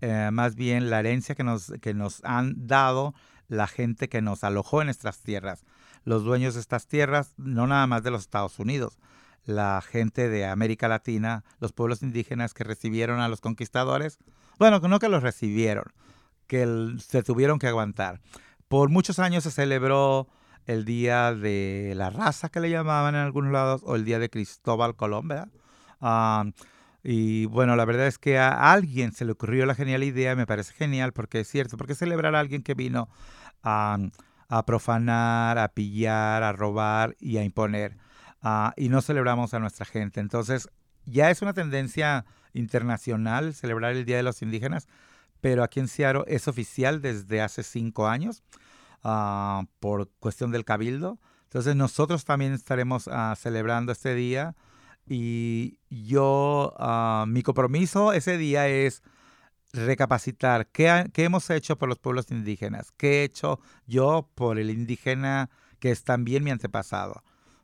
eh, 0.00 0.30
más 0.32 0.54
bien 0.54 0.90
la 0.90 1.00
herencia 1.00 1.34
que 1.34 1.44
nos, 1.44 1.72
que 1.80 1.94
nos 1.94 2.22
han 2.24 2.66
dado 2.66 3.14
la 3.48 3.66
gente 3.66 4.08
que 4.08 4.22
nos 4.22 4.44
alojó 4.44 4.80
en 4.82 4.86
nuestras 4.86 5.20
tierras. 5.20 5.64
Los 6.04 6.24
dueños 6.24 6.54
de 6.54 6.60
estas 6.60 6.86
tierras, 6.86 7.34
no 7.36 7.66
nada 7.66 7.86
más 7.86 8.02
de 8.02 8.10
los 8.10 8.22
Estados 8.22 8.58
Unidos, 8.58 8.98
la 9.44 9.82
gente 9.82 10.28
de 10.28 10.46
América 10.46 10.88
Latina, 10.88 11.44
los 11.60 11.72
pueblos 11.72 12.02
indígenas 12.02 12.54
que 12.54 12.64
recibieron 12.64 13.20
a 13.20 13.28
los 13.28 13.40
conquistadores, 13.40 14.18
bueno, 14.58 14.80
no 14.80 14.98
que 14.98 15.08
los 15.08 15.22
recibieron, 15.22 15.84
que 16.46 16.96
se 16.98 17.22
tuvieron 17.22 17.58
que 17.58 17.68
aguantar. 17.68 18.20
Por 18.68 18.88
muchos 18.88 19.18
años 19.18 19.44
se 19.44 19.50
celebró 19.50 20.28
el 20.66 20.84
Día 20.84 21.34
de 21.34 21.92
la 21.96 22.10
Raza, 22.10 22.48
que 22.48 22.60
le 22.60 22.70
llamaban 22.70 23.14
en 23.14 23.22
algunos 23.22 23.52
lados, 23.52 23.82
o 23.84 23.96
el 23.96 24.04
Día 24.04 24.18
de 24.18 24.30
Cristóbal 24.30 24.96
Colón, 24.96 25.28
¿verdad? 25.28 25.48
Y 27.02 27.44
bueno, 27.46 27.76
la 27.76 27.84
verdad 27.84 28.06
es 28.06 28.18
que 28.18 28.38
a 28.38 28.72
alguien 28.72 29.12
se 29.12 29.26
le 29.26 29.32
ocurrió 29.32 29.66
la 29.66 29.74
genial 29.74 30.02
idea, 30.02 30.34
me 30.36 30.46
parece 30.46 30.72
genial, 30.72 31.12
porque 31.12 31.40
es 31.40 31.48
cierto, 31.48 31.76
porque 31.76 31.94
celebrar 31.94 32.34
a 32.34 32.40
alguien 32.40 32.62
que 32.62 32.74
vino 32.74 33.10
a, 33.62 33.98
a 34.48 34.64
profanar, 34.64 35.58
a 35.58 35.68
pillar, 35.68 36.42
a 36.42 36.52
robar 36.52 37.14
y 37.20 37.36
a 37.36 37.44
imponer. 37.44 37.98
Ah, 38.40 38.72
y 38.76 38.88
no 38.88 39.02
celebramos 39.02 39.52
a 39.54 39.58
nuestra 39.58 39.84
gente. 39.84 40.20
Entonces, 40.20 40.68
ya 41.04 41.30
es 41.30 41.42
una 41.42 41.52
tendencia 41.52 42.24
internacional 42.54 43.54
celebrar 43.54 43.92
el 43.92 44.04
Día 44.04 44.16
de 44.16 44.22
los 44.22 44.40
Indígenas, 44.42 44.86
pero 45.40 45.62
aquí 45.62 45.80
en 45.80 45.88
Seattle 45.88 46.24
es 46.26 46.48
oficial 46.48 47.02
desde 47.02 47.42
hace 47.42 47.62
cinco 47.62 48.06
años 48.06 48.42
ah, 49.04 49.64
por 49.80 50.10
cuestión 50.18 50.50
del 50.50 50.64
cabildo. 50.64 51.20
Entonces, 51.44 51.76
nosotros 51.76 52.24
también 52.24 52.52
estaremos 52.52 53.08
ah, 53.08 53.34
celebrando 53.38 53.92
este 53.92 54.14
día 54.14 54.56
y 55.06 55.78
yo, 55.90 56.74
ah, 56.78 57.24
mi 57.28 57.42
compromiso 57.42 58.12
ese 58.12 58.38
día 58.38 58.68
es 58.68 59.02
recapacitar 59.72 60.68
qué, 60.68 61.10
qué 61.12 61.24
hemos 61.24 61.50
hecho 61.50 61.76
por 61.76 61.88
los 61.88 61.98
pueblos 61.98 62.30
indígenas, 62.30 62.92
qué 62.96 63.20
he 63.20 63.24
hecho 63.24 63.60
yo 63.86 64.30
por 64.34 64.58
el 64.58 64.70
indígena 64.70 65.50
que 65.78 65.90
es 65.90 66.04
también 66.04 66.44
mi 66.44 66.50
antepasado. 66.50 67.22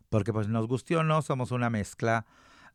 Porque 0.09 0.33
pues 0.33 0.49
nos 0.49 0.67
guste 0.67 0.97
o 0.97 1.05
no, 1.05 1.23
somos 1.23 1.53
una 1.53 1.71
mezcla 1.71 2.27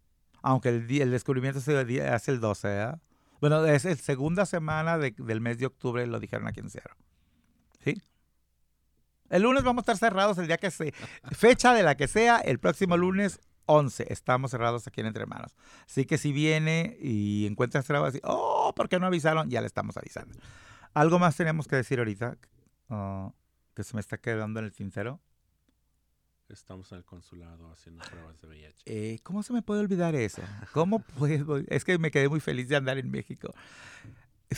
Aunque 0.42 0.68
el, 0.68 1.10
descubrimiento 1.10 1.60
se 1.60 1.76
hace 2.08 2.30
el 2.30 2.40
12, 2.40 2.68
¿verdad? 2.68 3.00
Bueno, 3.40 3.64
es 3.66 3.84
la 3.84 3.94
segunda 3.96 4.46
semana 4.46 4.98
de- 4.98 5.14
del 5.18 5.40
mes 5.40 5.58
de 5.58 5.66
octubre, 5.66 6.06
lo 6.06 6.20
dijeron 6.20 6.46
aquí 6.46 6.60
en 6.60 6.70
Sierra. 6.70 6.96
¿Sí? 7.82 8.00
El 9.30 9.42
lunes 9.42 9.62
vamos 9.64 9.80
a 9.80 9.92
estar 9.92 9.96
cerrados 9.96 10.38
el 10.38 10.46
día 10.46 10.58
que 10.58 10.70
se... 10.70 10.92
Fecha 11.32 11.72
de 11.74 11.82
la 11.82 11.96
que 11.96 12.08
sea, 12.08 12.38
el 12.38 12.58
próximo 12.58 12.96
lunes 12.96 13.40
11. 13.70 14.12
Estamos 14.12 14.50
cerrados 14.50 14.86
aquí 14.86 15.00
en 15.00 15.06
Entre 15.06 15.22
Hermanos. 15.22 15.54
Así 15.86 16.04
que 16.04 16.18
si 16.18 16.32
viene 16.32 16.96
y 17.00 17.46
encuentra 17.46 17.82
cerrado 17.82 18.06
así, 18.06 18.20
oh, 18.24 18.72
¿por 18.74 18.88
qué 18.88 18.98
no 18.98 19.06
avisaron? 19.06 19.48
Ya 19.48 19.60
le 19.60 19.68
estamos 19.68 19.96
avisando. 19.96 20.36
Algo 20.92 21.20
más 21.20 21.36
tenemos 21.36 21.68
que 21.68 21.76
decir 21.76 22.00
ahorita 22.00 22.36
ah, 22.88 23.32
que 23.74 23.84
se 23.84 23.94
me 23.94 24.00
está 24.00 24.18
quedando 24.18 24.58
en 24.58 24.66
el 24.66 24.72
tintero. 24.72 25.20
Estamos 26.48 26.90
en 26.90 26.98
el 26.98 27.04
consulado 27.04 27.70
haciendo 27.70 28.04
pruebas 28.10 28.40
de 28.40 28.48
VIH. 28.48 28.82
Eh, 28.86 29.20
¿Cómo 29.22 29.44
se 29.44 29.52
me 29.52 29.62
puede 29.62 29.82
olvidar 29.82 30.16
eso? 30.16 30.42
¿Cómo 30.72 30.98
puedo? 31.18 31.58
Es 31.68 31.84
que 31.84 31.96
me 31.98 32.10
quedé 32.10 32.28
muy 32.28 32.40
feliz 32.40 32.68
de 32.68 32.74
andar 32.74 32.98
en 32.98 33.08
México. 33.08 33.54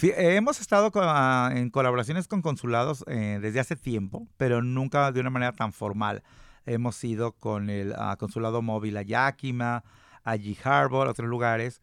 Hemos 0.01 0.59
estado 0.59 0.91
con, 0.91 1.03
ah, 1.05 1.51
en 1.55 1.69
colaboraciones 1.69 2.29
con 2.29 2.41
consulados 2.41 3.05
eh, 3.09 3.39
desde 3.43 3.61
hace 3.61 3.77
tiempo, 3.77 4.27
pero 4.39 4.63
nunca 4.63 5.13
de 5.13 5.21
una 5.21 5.29
manera 5.29 5.53
tan 5.53 5.75
formal. 5.75 6.23
Hemos 6.67 7.03
ido 7.05 7.33
con 7.33 7.71
el 7.71 7.95
ah, 7.97 8.17
consulado 8.19 8.63
móvil 8.63 8.97
a 8.97 9.03
Yakima, 9.03 9.85
a 10.25 10.37
G 10.37 10.57
Harbor, 10.65 11.09
otros 11.09 11.29
lugares, 11.29 11.81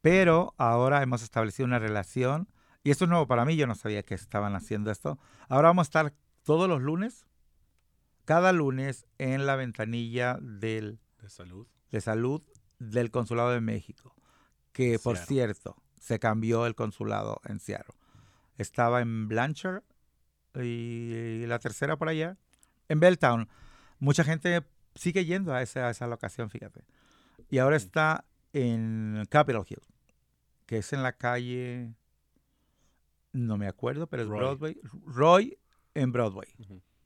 pero 0.00 0.54
ahora 0.56 1.02
hemos 1.02 1.22
establecido 1.22 1.66
una 1.66 1.78
relación, 1.78 2.48
y 2.82 2.90
esto 2.90 3.04
es 3.04 3.10
nuevo 3.10 3.26
para 3.26 3.44
mí, 3.44 3.56
yo 3.56 3.66
no 3.66 3.74
sabía 3.74 4.02
que 4.02 4.14
estaban 4.14 4.54
haciendo 4.54 4.90
esto. 4.90 5.18
Ahora 5.48 5.68
vamos 5.68 5.86
a 5.86 5.88
estar 5.88 6.14
todos 6.44 6.68
los 6.68 6.80
lunes, 6.80 7.26
cada 8.24 8.52
lunes, 8.52 9.06
en 9.18 9.46
la 9.46 9.56
ventanilla 9.56 10.38
del 10.40 11.00
De 11.20 11.28
salud. 11.28 11.66
de 11.90 12.00
salud 12.00 12.42
del 12.78 13.10
Consulado 13.10 13.50
de 13.50 13.60
México, 13.60 14.14
que 14.72 14.98
por 14.98 15.16
cierto 15.18 15.76
se 16.00 16.18
cambió 16.18 16.66
el 16.66 16.74
consulado 16.74 17.40
en 17.44 17.60
Seattle. 17.60 17.94
Estaba 18.56 19.00
en 19.00 19.28
Blanchard 19.28 19.82
y 20.54 21.44
la 21.46 21.58
tercera 21.58 21.96
por 21.96 22.08
allá, 22.08 22.36
en 22.88 23.00
Belltown. 23.00 23.48
Mucha 24.00 24.24
gente 24.24 24.62
sigue 24.94 25.24
yendo 25.24 25.54
a 25.54 25.62
esa, 25.62 25.86
a 25.86 25.90
esa 25.90 26.06
locación, 26.06 26.50
fíjate. 26.50 26.84
Y 27.48 27.58
ahora 27.58 27.76
está 27.76 28.24
en 28.52 29.24
Capitol 29.28 29.64
Hill, 29.68 29.82
que 30.66 30.78
es 30.78 30.92
en 30.92 31.02
la 31.02 31.12
calle, 31.12 31.94
no 33.32 33.56
me 33.56 33.68
acuerdo, 33.68 34.06
pero 34.08 34.22
es 34.22 34.28
Roy. 34.28 34.38
Broadway. 34.38 34.80
Roy 35.06 35.58
en 35.94 36.12
Broadway. 36.12 36.48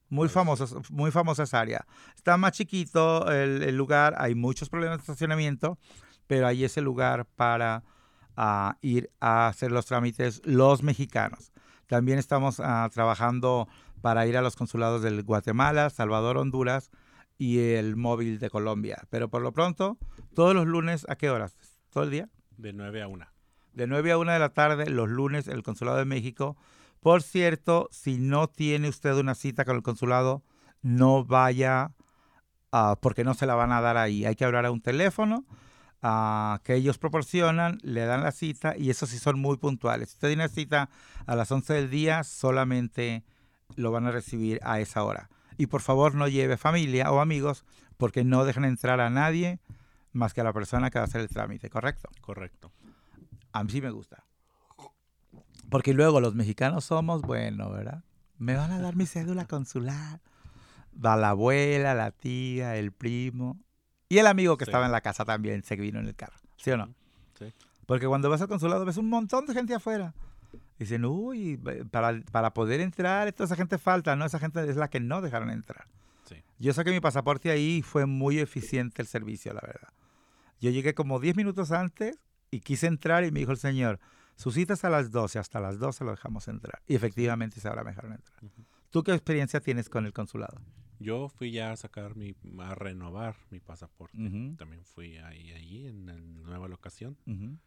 Muy 0.08 0.28
famosa, 0.28 0.66
muy 0.90 1.10
famosa 1.10 1.42
esa 1.42 1.60
área. 1.60 1.86
Está 2.14 2.36
más 2.36 2.52
chiquito 2.52 3.30
el, 3.30 3.62
el 3.62 3.76
lugar, 3.76 4.14
hay 4.18 4.34
muchos 4.34 4.68
problemas 4.68 4.98
de 4.98 5.02
estacionamiento, 5.02 5.78
pero 6.26 6.46
ahí 6.46 6.64
es 6.64 6.76
el 6.76 6.84
lugar 6.84 7.26
para 7.36 7.82
ah, 8.36 8.78
ir 8.80 9.10
a 9.20 9.48
hacer 9.48 9.72
los 9.72 9.86
trámites 9.86 10.42
los 10.44 10.82
mexicanos. 10.82 11.52
También 11.86 12.18
estamos 12.18 12.60
ah, 12.60 12.88
trabajando 12.92 13.68
para 14.04 14.26
ir 14.26 14.36
a 14.36 14.42
los 14.42 14.54
consulados 14.54 15.00
del 15.00 15.22
Guatemala, 15.22 15.88
Salvador, 15.88 16.36
Honduras 16.36 16.90
y 17.38 17.70
el 17.70 17.96
móvil 17.96 18.38
de 18.38 18.50
Colombia. 18.50 19.02
Pero 19.08 19.30
por 19.30 19.40
lo 19.40 19.52
pronto, 19.52 19.96
todos 20.34 20.54
los 20.54 20.66
lunes, 20.66 21.06
¿a 21.08 21.16
qué 21.16 21.30
horas? 21.30 21.56
¿Todo 21.88 22.04
el 22.04 22.10
día? 22.10 22.28
De 22.58 22.74
9 22.74 23.00
a 23.00 23.08
1. 23.08 23.26
de 23.72 23.86
9 23.86 24.12
a 24.12 24.18
1 24.18 24.32
de 24.32 24.38
la 24.38 24.50
tarde 24.50 24.90
los 24.90 25.08
lunes 25.08 25.48
el 25.48 25.62
Consulado 25.62 25.96
de 25.96 26.04
México. 26.04 26.54
Por 27.00 27.22
cierto, 27.22 27.88
si 27.92 28.18
no 28.18 28.46
tiene 28.46 28.90
usted 28.90 29.14
una 29.14 29.34
cita 29.34 29.64
con 29.64 29.76
el 29.76 29.82
consulado, 29.82 30.42
no 30.82 31.24
vaya 31.24 31.92
porque 33.00 33.24
no 33.24 33.32
se 33.32 33.46
la 33.46 33.54
van 33.54 33.72
a 33.72 33.80
dar 33.80 33.96
ahí. 33.96 34.26
Hay 34.26 34.36
que 34.36 34.44
hablar 34.44 34.66
a 34.66 34.70
un 34.70 34.82
teléfono 34.82 35.46
que 36.62 36.74
ellos 36.74 36.98
proporcionan, 36.98 37.78
le 37.80 38.04
dan 38.04 38.22
la 38.22 38.32
cita 38.32 38.74
y 38.76 38.90
eso 38.90 39.06
sí 39.06 39.16
son 39.16 39.40
muy 39.40 39.56
puntuales. 39.56 40.10
Si 40.10 40.16
usted 40.16 40.28
tiene 40.28 40.50
cita 40.50 40.90
a 41.24 41.36
las 41.36 41.50
11 41.50 41.72
del 41.72 41.88
día, 41.88 42.22
solamente 42.22 43.24
lo 43.76 43.90
van 43.92 44.06
a 44.06 44.10
recibir 44.10 44.60
a 44.62 44.80
esa 44.80 45.04
hora. 45.04 45.28
Y 45.56 45.66
por 45.66 45.80
favor 45.80 46.14
no 46.14 46.28
lleve 46.28 46.56
familia 46.56 47.10
o 47.12 47.20
amigos 47.20 47.64
porque 47.96 48.24
no 48.24 48.44
dejan 48.44 48.64
entrar 48.64 49.00
a 49.00 49.10
nadie 49.10 49.60
más 50.12 50.32
que 50.34 50.40
a 50.40 50.44
la 50.44 50.52
persona 50.52 50.90
que 50.90 50.98
va 50.98 51.04
a 51.04 51.06
hacer 51.06 51.20
el 51.20 51.28
trámite, 51.28 51.70
¿correcto? 51.70 52.08
Correcto. 52.20 52.72
A 53.52 53.62
mí 53.64 53.70
sí 53.70 53.80
me 53.80 53.90
gusta. 53.90 54.24
Porque 55.70 55.92
luego 55.94 56.20
los 56.20 56.34
mexicanos 56.34 56.84
somos, 56.84 57.22
bueno, 57.22 57.70
¿verdad? 57.70 58.04
Me 58.38 58.54
van 58.54 58.70
a 58.72 58.80
dar 58.80 58.96
mi 58.96 59.06
cédula 59.06 59.46
consular. 59.46 60.20
Va 61.04 61.16
la 61.16 61.30
abuela, 61.30 61.94
la 61.94 62.10
tía, 62.12 62.76
el 62.76 62.92
primo 62.92 63.58
y 64.08 64.18
el 64.18 64.26
amigo 64.26 64.56
que 64.56 64.64
Sí. 64.64 64.70
estaba 64.70 64.86
en 64.86 64.92
la 64.92 65.00
casa 65.00 65.24
también 65.24 65.62
se 65.64 65.74
vino 65.76 65.98
en 65.98 66.06
el 66.06 66.14
carro. 66.14 66.36
¿Sí 66.56 66.70
o 66.70 66.76
no? 66.76 66.94
Sí. 67.38 67.52
Porque 67.86 68.06
cuando 68.06 68.30
vas 68.30 68.40
al 68.40 68.48
consulado 68.48 68.84
ves 68.84 68.96
un 68.96 69.08
montón 69.08 69.46
de 69.46 69.54
gente 69.54 69.74
afuera. 69.74 70.14
Dicen, 70.78 71.04
uy, 71.04 71.56
para, 71.90 72.20
para 72.32 72.52
poder 72.54 72.80
entrar, 72.80 73.32
toda 73.32 73.46
esa 73.46 73.56
gente 73.56 73.78
falta, 73.78 74.16
¿no? 74.16 74.24
Esa 74.24 74.38
gente 74.38 74.68
es 74.68 74.76
la 74.76 74.88
que 74.88 75.00
no 75.00 75.20
dejaron 75.20 75.50
entrar. 75.50 75.86
Sí. 76.24 76.36
Yo 76.58 76.72
saqué 76.72 76.90
mi 76.90 77.00
pasaporte 77.00 77.50
ahí 77.50 77.76
y 77.78 77.82
fue 77.82 78.06
muy 78.06 78.38
eficiente 78.38 79.02
el 79.02 79.08
servicio, 79.08 79.52
la 79.52 79.60
verdad. 79.60 79.88
Yo 80.60 80.70
llegué 80.70 80.94
como 80.94 81.20
10 81.20 81.36
minutos 81.36 81.70
antes 81.72 82.18
y 82.50 82.60
quise 82.60 82.86
entrar 82.86 83.24
y 83.24 83.30
me 83.30 83.40
dijo 83.40 83.52
el 83.52 83.58
señor, 83.58 84.00
su 84.36 84.50
cita 84.50 84.74
es 84.74 84.84
a 84.84 84.90
las 84.90 85.10
12, 85.10 85.38
hasta 85.38 85.60
las 85.60 85.78
12 85.78 86.04
lo 86.04 86.10
dejamos 86.12 86.48
entrar. 86.48 86.82
Y 86.86 86.94
efectivamente 86.94 87.58
esa 87.58 87.70
hora 87.72 87.84
me 87.84 87.90
dejaron 87.90 88.12
entrar. 88.12 88.42
Ujú. 88.44 88.64
¿Tú 88.90 89.02
qué 89.02 89.12
experiencia 89.12 89.60
tienes 89.60 89.88
con 89.88 90.06
el 90.06 90.12
consulado? 90.12 90.60
Yo 91.00 91.28
fui 91.28 91.50
ya 91.50 91.72
a 91.72 91.76
sacar 91.76 92.16
mi, 92.16 92.34
a 92.60 92.74
renovar 92.74 93.36
mi 93.50 93.60
pasaporte. 93.60 94.16
Ujú, 94.16 94.54
También 94.56 94.84
fui 94.84 95.18
ahí, 95.18 95.52
allí 95.52 95.86
en 95.86 96.06
la 96.06 96.14
nueva 96.16 96.68
locación. 96.68 97.16
ujú. 97.26 97.58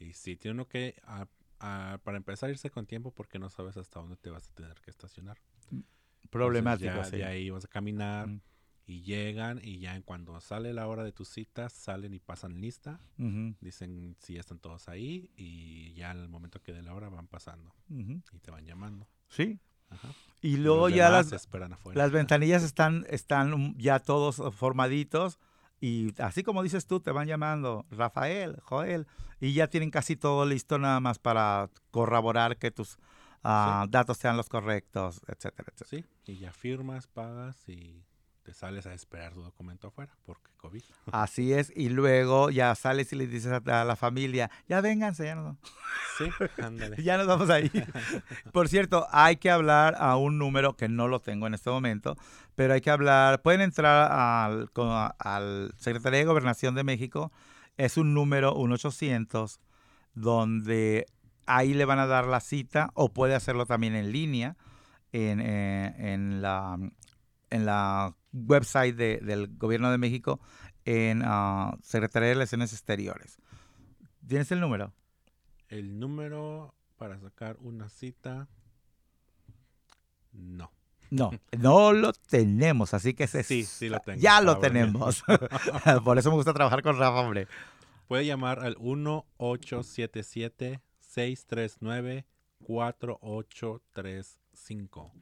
Y 0.00 0.12
sí, 0.12 0.36
tiene 0.36 0.56
uno 0.56 0.66
que, 0.68 0.96
a- 1.04 1.28
a- 1.60 1.98
para 2.04 2.16
empezar, 2.16 2.50
irse 2.50 2.70
con 2.70 2.86
tiempo 2.86 3.10
porque 3.12 3.38
no 3.38 3.48
sabes 3.50 3.76
hasta 3.76 4.00
dónde 4.00 4.16
te 4.16 4.30
vas 4.30 4.48
a 4.50 4.54
tener 4.54 4.74
que 4.80 4.90
estacionar. 4.90 5.38
Problemático, 6.30 6.88
Entonces, 6.90 7.12
sí. 7.12 7.18
ya, 7.18 7.26
de 7.28 7.32
ahí 7.32 7.50
vas 7.50 7.64
a 7.64 7.68
caminar 7.68 8.26
Mm. 8.28 8.40
y 8.86 9.02
llegan 9.02 9.60
y 9.62 9.78
ya 9.78 9.94
en 9.94 10.02
cuando 10.02 10.40
sale 10.40 10.72
la 10.72 10.86
hora 10.88 11.04
de 11.04 11.12
tu 11.12 11.24
cita, 11.24 11.68
salen 11.68 12.12
y 12.14 12.18
pasan 12.18 12.60
lista. 12.60 12.98
Dicen 13.60 14.16
si 14.18 14.34
ya 14.34 14.40
están 14.40 14.58
todos 14.58 14.88
ahí 14.88 15.30
y 15.36 15.92
ya 15.94 16.10
al 16.10 16.28
momento 16.28 16.60
que 16.60 16.72
dé 16.72 16.82
la 16.82 16.94
hora 16.94 17.08
van 17.08 17.26
pasando 17.28 17.72
ujú. 17.88 18.20
y 18.32 18.38
te 18.40 18.50
van 18.50 18.64
llamando. 18.66 19.06
Sí. 19.28 19.60
Ajá. 19.90 20.08
Y 20.40 20.54
Y 20.54 20.56
luego 20.56 20.88
los 20.88 20.96
ya 20.96 21.08
las, 21.10 21.32
esperan 21.32 21.72
afuera. 21.74 22.02
Las 22.02 22.10
ventanillas 22.10 22.62
están, 22.64 23.06
están 23.08 23.76
ya 23.78 24.00
todos 24.00 24.42
formaditos 24.54 25.38
y 25.84 26.14
así 26.16 26.42
como 26.42 26.62
dices 26.62 26.86
tú, 26.86 27.00
te 27.00 27.10
van 27.10 27.28
llamando 27.28 27.84
Rafael, 27.90 28.58
Joel, 28.62 29.06
y 29.38 29.52
ya 29.52 29.68
tienen 29.68 29.90
casi 29.90 30.16
todo 30.16 30.46
listo 30.46 30.78
nada 30.78 30.98
más 30.98 31.18
para 31.18 31.68
corroborar 31.90 32.56
que 32.56 32.70
tus 32.70 32.96
ah, 33.42 33.84
datos 33.90 34.16
sean 34.16 34.38
los 34.38 34.48
correctos, 34.48 35.20
etcétera, 35.28 35.74
etcétera. 35.74 36.04
Sí, 36.24 36.32
y 36.32 36.38
ya 36.38 36.52
firmas, 36.54 37.06
pagas 37.06 37.68
y 37.68 38.02
te 38.44 38.52
sales 38.52 38.86
a 38.86 38.92
esperar 38.94 39.32
tu 39.32 39.42
documento 39.42 39.88
afuera 39.88 40.12
porque 40.26 40.50
COVID. 40.58 40.82
Así 41.12 41.52
es, 41.52 41.72
y 41.74 41.88
luego 41.88 42.50
ya 42.50 42.74
sales 42.74 43.12
y 43.12 43.16
le 43.16 43.26
dices 43.26 43.52
a, 43.52 43.84
la 43.84 43.96
familia, 43.96 44.50
ya 44.68 44.80
vénganse, 44.80 45.24
ya 45.24 45.34
nos, 45.34 45.56
Sí, 46.18 46.26
ándale. 46.62 46.96
ya 47.02 47.16
nos 47.16 47.26
vamos 47.26 47.50
ahí. 47.50 47.70
Por 48.52 48.68
cierto, 48.68 49.06
hay 49.10 49.36
que 49.36 49.50
hablar 49.50 49.96
a 49.98 50.16
un 50.16 50.38
número 50.38 50.76
que 50.76 50.88
no 50.88 51.08
lo 51.08 51.20
tengo 51.20 51.46
en 51.46 51.54
este 51.54 51.70
momento, 51.70 52.16
pero 52.54 52.74
hay 52.74 52.80
que 52.80 52.90
hablar, 52.90 53.42
pueden 53.42 53.62
entrar 53.62 54.12
al, 54.12 54.70
con- 54.70 55.10
al 55.18 55.72
Secretaría 55.78 56.20
de 56.20 56.24
Gobernación 56.26 56.74
de 56.74 56.84
México, 56.84 57.32
es 57.76 57.96
un 57.96 58.14
número, 58.14 58.54
un 58.54 58.72
800, 58.72 59.58
donde 60.14 61.06
ahí 61.46 61.74
le 61.74 61.84
van 61.84 61.98
a 61.98 62.06
dar 62.06 62.26
la 62.26 62.40
cita 62.40 62.90
o 62.94 63.08
puede 63.12 63.34
hacerlo 63.34 63.66
también 63.66 63.94
en 63.94 64.12
línea 64.12 64.56
en, 65.12 65.40
eh, 65.40 65.94
en 66.12 66.40
la, 66.42 66.78
en 67.54 67.64
la 67.66 68.14
website 68.32 68.96
de- 68.96 69.18
del 69.18 69.56
Gobierno 69.56 69.90
de 69.90 69.98
México 69.98 70.40
en 70.84 71.22
ah, 71.24 71.76
Secretaría 71.82 72.28
de 72.28 72.34
Relaciones 72.34 72.72
Exteriores. 72.72 73.38
¿Tienes 74.26 74.50
el 74.52 74.60
número? 74.60 74.92
El 75.68 75.98
número 75.98 76.74
para 76.96 77.18
sacar 77.20 77.56
una 77.60 77.88
cita. 77.88 78.48
No. 80.32 80.70
No, 81.10 81.30
no 81.58 81.92
lo 81.92 82.12
tenemos, 82.12 82.92
así 82.94 83.14
que 83.14 83.24
ese 83.24 83.42
Sí, 83.44 83.64
sí 83.64 83.88
lo 83.88 84.00
tengo. 84.00 84.20
Ya 84.20 84.40
lo 84.40 84.56
bueno. 84.56 84.60
tenemos. 84.60 85.22
Por 86.04 86.18
eso 86.18 86.30
me 86.30 86.36
gusta 86.36 86.52
trabajar 86.54 86.82
con 86.82 86.96
Rafa, 86.98 87.20
hombre. 87.20 87.46
Puede 88.08 88.26
llamar 88.26 88.58
al 88.60 88.76
1877-639-4835 93.74 95.12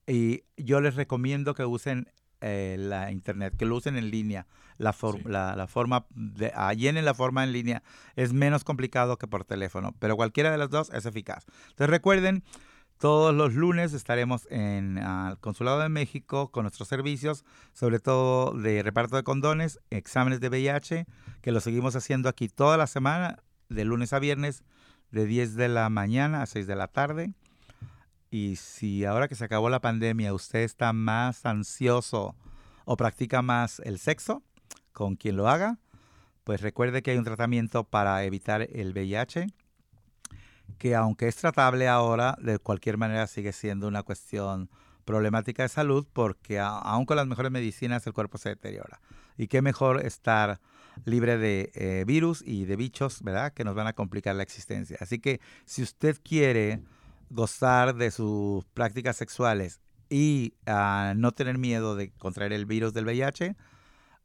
Y 0.06 0.42
yo 0.56 0.80
les 0.80 0.94
recomiendo 0.96 1.54
que 1.54 1.64
usen 1.64 2.08
eh, 2.40 2.76
la 2.78 3.10
internet, 3.12 3.54
que 3.56 3.66
lo 3.66 3.76
usen 3.76 3.96
en 3.96 4.10
línea. 4.10 4.46
La, 4.78 4.92
for- 4.94 5.16
Sí. 5.18 5.22
la, 5.26 5.54
la 5.56 5.66
forma, 5.66 6.06
de, 6.14 6.52
ah, 6.54 6.72
llenen 6.72 7.04
la 7.04 7.12
forma 7.12 7.44
en 7.44 7.52
línea. 7.52 7.82
Es 8.16 8.32
menos 8.32 8.64
complicado 8.64 9.18
que 9.18 9.26
por 9.26 9.44
teléfono, 9.44 9.94
pero 9.98 10.16
cualquiera 10.16 10.50
de 10.50 10.56
las 10.56 10.70
dos 10.70 10.90
es 10.94 11.04
eficaz. 11.04 11.44
Entonces 11.68 11.90
recuerden, 11.90 12.42
todos 13.00 13.34
los 13.34 13.54
lunes 13.54 13.94
estaremos 13.94 14.46
en 14.50 14.98
ah, 14.98 15.30
el 15.30 15.38
Consulado 15.38 15.80
de 15.80 15.88
México 15.88 16.50
con 16.50 16.64
nuestros 16.64 16.86
servicios, 16.86 17.46
sobre 17.72 17.98
todo 17.98 18.52
de 18.52 18.82
reparto 18.82 19.16
de 19.16 19.22
condones, 19.22 19.80
exámenes 19.88 20.38
de 20.40 20.50
VIH, 20.50 21.06
que 21.40 21.50
lo 21.50 21.60
seguimos 21.60 21.96
haciendo 21.96 22.28
aquí 22.28 22.48
toda 22.48 22.76
la 22.76 22.86
semana, 22.86 23.38
de 23.70 23.86
lunes 23.86 24.12
a 24.12 24.18
viernes, 24.18 24.64
de 25.12 25.24
10 25.24 25.54
de 25.54 25.68
la 25.68 25.88
mañana 25.88 26.42
a 26.42 26.46
6 26.46 26.66
de 26.66 26.76
la 26.76 26.88
tarde. 26.88 27.32
Y 28.30 28.56
si 28.56 29.06
ahora 29.06 29.28
que 29.28 29.34
se 29.34 29.46
acabó 29.46 29.70
la 29.70 29.80
pandemia 29.80 30.34
usted 30.34 30.60
está 30.60 30.92
más 30.92 31.46
ansioso 31.46 32.36
o 32.84 32.98
practica 32.98 33.40
más 33.40 33.80
el 33.80 33.98
sexo 33.98 34.42
con 34.92 35.16
quien 35.16 35.38
lo 35.38 35.48
haga, 35.48 35.78
pues 36.44 36.60
recuerde 36.60 37.02
que 37.02 37.12
hay 37.12 37.16
un 37.16 37.24
tratamiento 37.24 37.84
para 37.84 38.22
evitar 38.24 38.60
el 38.60 38.92
VIH, 38.92 39.46
que 40.78 40.94
aunque 40.94 41.28
es 41.28 41.36
tratable 41.36 41.88
ahora, 41.88 42.36
de 42.40 42.58
cualquier 42.58 42.96
manera 42.96 43.26
sigue 43.26 43.52
siendo 43.52 43.88
una 43.88 44.02
cuestión 44.02 44.68
problemática 45.04 45.62
de 45.62 45.68
salud 45.68 46.06
porque 46.12 46.58
a- 46.58 46.78
aun 46.78 47.04
con 47.06 47.16
las 47.16 47.26
mejores 47.26 47.50
medicinas 47.50 48.06
el 48.06 48.12
cuerpo 48.12 48.38
se 48.38 48.50
deteriora. 48.50 49.00
Y 49.36 49.48
qué 49.48 49.62
mejor 49.62 50.04
estar 50.04 50.60
libre 51.04 51.38
de 51.38 51.70
eh, 51.74 52.04
virus 52.06 52.42
y 52.46 52.64
de 52.66 52.76
bichos, 52.76 53.22
¿verdad? 53.22 53.52
Que 53.52 53.64
nos 53.64 53.74
van 53.74 53.86
a 53.86 53.92
complicar 53.94 54.36
la 54.36 54.42
existencia. 54.42 54.96
Así 55.00 55.18
que 55.18 55.40
si 55.64 55.82
usted 55.82 56.18
quiere 56.22 56.80
gozar 57.30 57.94
de 57.94 58.10
sus 58.10 58.64
prácticas 58.74 59.16
sexuales 59.16 59.80
y 60.08 60.54
ah, 60.66 61.14
no 61.16 61.32
tener 61.32 61.58
miedo 61.58 61.96
de 61.96 62.10
contraer 62.12 62.52
el 62.52 62.66
virus 62.66 62.92
del 62.92 63.04
VIH, 63.06 63.56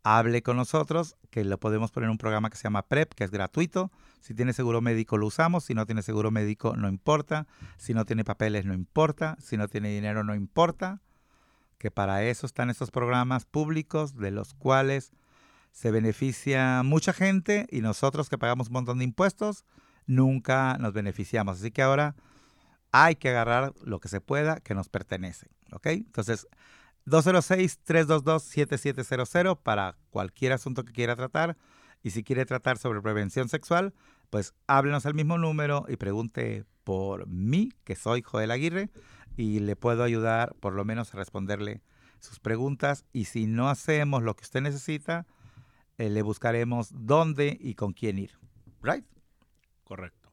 hable 0.06 0.44
con 0.44 0.56
nosotros, 0.56 1.18
que 1.32 1.44
lo 1.44 1.60
podemos 1.60 1.90
poner 1.92 2.06
en 2.06 2.12
un 2.12 2.20
programa 2.20 2.52
que 2.52 2.58
se 2.58 2.64
llama 2.64 2.84
PrEP, 2.84 3.14
que 3.16 3.24
es 3.24 3.32
gratuito. 3.32 3.92
Si 4.22 4.36
tiene 4.36 4.54
seguro 4.54 4.80
médico 4.80 5.18
lo 5.18 5.26
usamos, 5.26 5.64
si 5.64 5.74
no 5.74 5.88
tiene 5.88 6.04
seguro 6.04 6.30
médico 6.30 6.76
no 6.78 6.88
importa, 6.88 7.48
si 7.78 7.96
no 7.96 8.06
tiene 8.06 8.24
papeles 8.24 8.66
no 8.66 8.76
importa, 8.76 9.36
si 9.42 9.58
no 9.58 9.68
tiene 9.68 9.90
dinero 9.90 10.24
no 10.24 10.36
importa, 10.36 11.02
que 11.80 11.90
para 11.90 12.24
eso 12.24 12.46
están 12.46 12.70
estos 12.70 12.92
programas 12.92 13.46
públicos 13.46 14.16
de 14.16 14.30
los 14.30 14.54
cuales 14.54 15.12
se 15.72 15.90
beneficia 15.90 16.84
mucha 16.84 17.12
gente 17.12 17.66
y 17.72 17.82
nosotros 17.82 18.30
que 18.30 18.38
pagamos 18.38 18.68
un 18.68 18.74
montón 18.74 19.00
de 19.00 19.06
impuestos 19.06 19.66
nunca 20.06 20.78
nos 20.80 20.94
beneficiamos. 20.94 21.58
Así 21.58 21.72
que 21.72 21.82
ahora 21.82 22.16
hay 22.92 23.16
que 23.16 23.30
agarrar 23.30 23.74
lo 23.84 24.00
que 24.00 24.08
se 24.08 24.22
pueda 24.22 24.60
que 24.60 24.76
nos 24.76 24.88
pertenece. 24.88 25.48
¿Ok? 25.72 25.88
Entonces, 25.88 26.48
206-322-7700 27.08 29.60
para 29.62 29.96
cualquier 30.10 30.54
asunto 30.54 30.84
que 30.84 30.94
quiera 30.94 31.16
tratar. 31.16 31.56
Y 32.04 32.10
si 32.12 32.24
quiere 32.24 32.46
tratar 32.46 32.78
sobre 32.78 33.02
prevención 33.02 33.50
sexual, 33.50 33.94
pues 34.30 34.54
háblenos 34.68 35.06
al 35.06 35.16
mismo 35.16 35.38
número 35.38 35.86
y 35.88 35.98
pregunte 35.98 36.66
por 36.84 37.28
mí, 37.28 37.72
que 37.84 37.96
soy 37.96 38.22
Joel 38.22 38.52
Aguirre, 38.52 38.90
y 39.38 39.60
le 39.60 39.76
puedo 39.76 40.04
ayudar 40.04 40.56
por 40.60 40.74
lo 40.74 40.86
menos 40.86 41.14
a 41.14 41.18
responderle 41.18 41.82
sus 42.20 42.40
preguntas 42.40 43.06
y 43.12 43.26
si 43.26 43.48
no 43.48 43.70
hacemos 43.70 44.24
lo 44.24 44.36
que 44.36 44.44
usted 44.44 44.62
necesita, 44.62 45.26
eh, 45.98 46.10
le 46.10 46.22
buscaremos 46.22 46.90
dónde 46.92 47.58
y 47.60 47.76
con 47.76 47.94
quién 47.94 48.20
ir. 48.20 48.32
¿Right? 48.82 49.06
Correcto. 49.84 50.32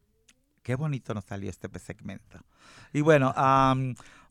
Qué 0.63 0.77
bonito 0.77 1.15
nos 1.15 1.25
salió 1.25 1.51
este 1.51 1.69
segmento. 1.79 2.39
Y 2.93 3.01
bueno, 3.01 3.35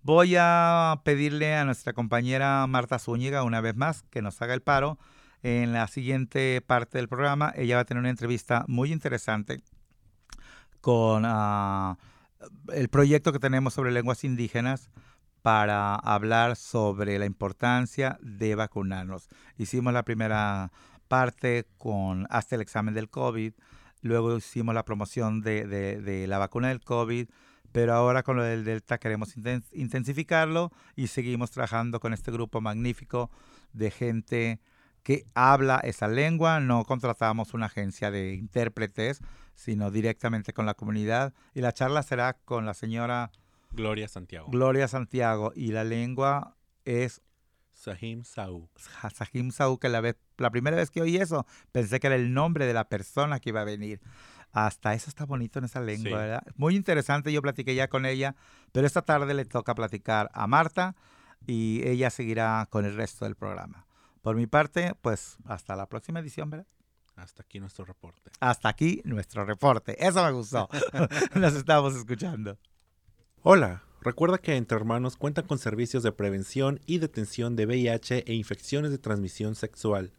voy 0.04 0.36
a 0.38 1.02
pedirle 1.04 1.56
a 1.56 1.66
nuestra 1.66 1.94
compañera 1.94 2.66
Marta 2.68 3.00
Zúñiga 3.00 3.44
una 3.44 3.62
vez 3.62 3.76
más 3.76 4.04
que 4.10 4.22
nos 4.22 4.42
haga 4.42 4.54
el 4.54 4.62
paro. 4.62 4.98
En 5.44 5.74
la 5.74 5.88
siguiente 5.88 6.62
parte 6.62 7.00
del 7.00 7.08
programa, 7.08 7.52
ella 7.56 7.76
va 7.76 7.82
a 7.82 7.86
tener 7.86 8.00
una 8.00 8.10
entrevista 8.10 8.64
muy 8.68 8.92
interesante 8.92 9.64
con 10.82 11.24
ah, 11.26 11.98
el 12.74 12.90
proyecto 12.90 13.32
que 13.32 13.40
tenemos 13.40 13.74
sobre 13.74 13.92
lenguas 13.92 14.24
indígenas 14.24 14.92
para 15.42 15.96
hablar 15.96 16.56
sobre 16.56 17.18
la 17.18 17.26
importancia 17.26 18.20
de 18.22 18.56
vacunarnos. 18.56 19.30
Hicimos 19.58 19.94
la 19.94 20.04
primera 20.04 20.72
parte 21.08 21.66
con 21.78 22.28
hasta 22.30 22.56
el 22.56 22.62
examen 22.62 22.94
del 22.94 23.10
COVID, 23.10 23.54
luego 24.02 24.38
hicimos 24.38 24.76
la 24.76 24.86
promoción 24.86 25.42
de, 25.42 26.26
la 26.28 26.38
vacuna 26.38 26.70
del 26.70 26.82
COVID, 26.82 27.28
pero 27.72 27.94
ahora 27.94 28.24
con 28.24 28.38
lo 28.38 28.44
del 28.44 28.64
Delta 28.64 28.98
queremos 28.98 29.36
intensificarlo 29.72 30.72
y 30.96 31.08
seguimos 31.08 31.52
trabajando 31.52 32.00
con 32.00 32.14
este 32.14 32.32
grupo 32.32 32.62
magnífico 32.62 33.30
de 33.74 33.92
gente 33.92 34.60
que 35.04 35.26
habla 35.34 35.80
esa 35.84 36.08
lengua. 36.08 36.60
No 36.60 36.84
contratamos 36.86 37.54
una 37.54 37.68
agencia 37.68 38.12
de 38.12 38.34
intérpretes, 38.34 39.20
sino 39.56 39.92
directamente 39.92 40.54
con 40.54 40.66
la 40.66 40.74
comunidad. 40.74 41.34
Y 41.54 41.62
la 41.62 41.74
charla 41.74 42.04
será 42.04 42.34
con 42.34 42.66
la 42.66 42.74
señora 42.74 43.32
Gloria 43.72 44.08
Santiago. 44.08 44.50
Gloria 44.50 44.88
Santiago. 44.88 45.52
Y 45.56 45.72
la 45.72 45.84
lengua 45.84 46.56
es... 46.86 47.22
Sahim 47.74 48.24
Saú. 48.24 48.70
Sahim 49.16 49.50
Saú, 49.50 49.80
que 49.80 49.90
la, 49.90 50.02
vez, 50.02 50.16
la 50.38 50.52
primera 50.52 50.76
vez 50.76 50.92
que 50.92 51.02
oí 51.02 51.18
eso, 51.18 51.48
pensé 51.72 52.00
que 52.00 52.08
era 52.08 52.16
el 52.16 52.32
nombre 52.32 52.68
de 52.68 52.74
la 52.74 52.88
persona 52.90 53.40
que 53.40 53.50
iba 53.50 53.62
a 53.62 53.66
venir. 53.66 54.02
Hasta 54.52 54.94
eso 54.94 55.10
está 55.10 55.26
bonito 55.26 55.60
en 55.60 55.66
esa 55.66 55.80
lengua, 55.80 56.18
¿verdad? 56.18 56.44
Muy 56.56 56.76
interesante, 56.76 57.32
yo 57.32 57.42
platiqué 57.42 57.74
ya 57.74 57.88
con 57.88 58.06
ella, 58.06 58.36
pero 58.72 58.86
esta 58.86 59.02
tarde 59.02 59.34
le 59.34 59.46
toca 59.46 59.74
platicar 59.76 60.30
a 60.34 60.46
Marta 60.48 60.96
y 61.48 61.88
ella 61.88 62.10
seguirá 62.10 62.68
con 62.70 62.86
el 62.86 62.96
resto 62.96 63.26
del 63.26 63.36
programa. 63.36 63.88
Por 64.22 64.36
mi 64.36 64.48
parte, 64.48 64.94
pues 65.02 65.38
hasta 65.46 65.76
la 65.76 65.88
próxima 65.88 66.20
edición, 66.20 66.50
¿verdad? 66.50 66.68
Hasta 67.16 67.44
aquí 67.44 67.60
nuestro 67.60 67.86
reporte. 67.86 68.32
Hasta 68.40 68.70
aquí 68.70 69.02
nuestro 69.04 69.46
reporte. 69.46 69.96
Eso 70.06 70.24
me 70.24 70.32
gustó. 70.32 70.70
Nos 71.36 71.54
estamos 71.54 71.96
escuchando. 71.96 72.58
Hola, 73.44 73.84
recuerda 74.02 74.38
que 74.38 74.56
Entre 74.56 74.78
Hermanos 74.78 75.18
cuenta 75.18 75.44
con 75.44 75.58
servicios 75.58 76.04
de 76.04 76.12
prevención 76.12 76.80
y 76.86 77.00
detención 77.00 77.56
de 77.56 77.66
VIH 77.66 78.26
e 78.28 78.34
infecciones 78.34 78.92
de 78.92 78.98
transmisión 78.98 79.56
sexual. 79.56 80.14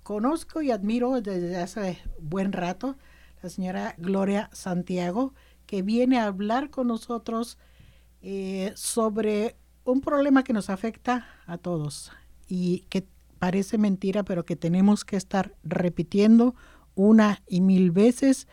conozco 0.04 0.62
y 0.62 0.72
admiro 0.72 1.22
desde 1.22 1.58
hace 1.58 2.00
buen 2.20 2.52
rato, 2.52 2.98
la 3.42 3.50
señora 3.50 3.96
Gloria 3.98 4.50
Santiago, 4.52 5.34
que 5.74 5.82
viene 5.82 6.20
a 6.20 6.28
hablar 6.28 6.70
con 6.70 6.86
nosotros 6.86 7.58
eh, 8.22 8.74
sobre 8.76 9.56
un 9.86 10.02
problema 10.02 10.44
que 10.44 10.54
nos 10.54 10.70
afecta 10.70 11.26
a 11.48 11.58
todos 11.58 12.12
y 12.48 12.82
que 12.90 13.08
parece 13.40 13.80
mentira, 13.80 14.22
pero 14.22 14.46
que 14.46 14.56
tenemos 14.56 15.04
que 15.04 15.16
estar 15.16 15.56
repitiendo 15.64 16.54
una 16.94 17.42
y 17.48 17.62
mil 17.62 17.90
veces 17.90 18.48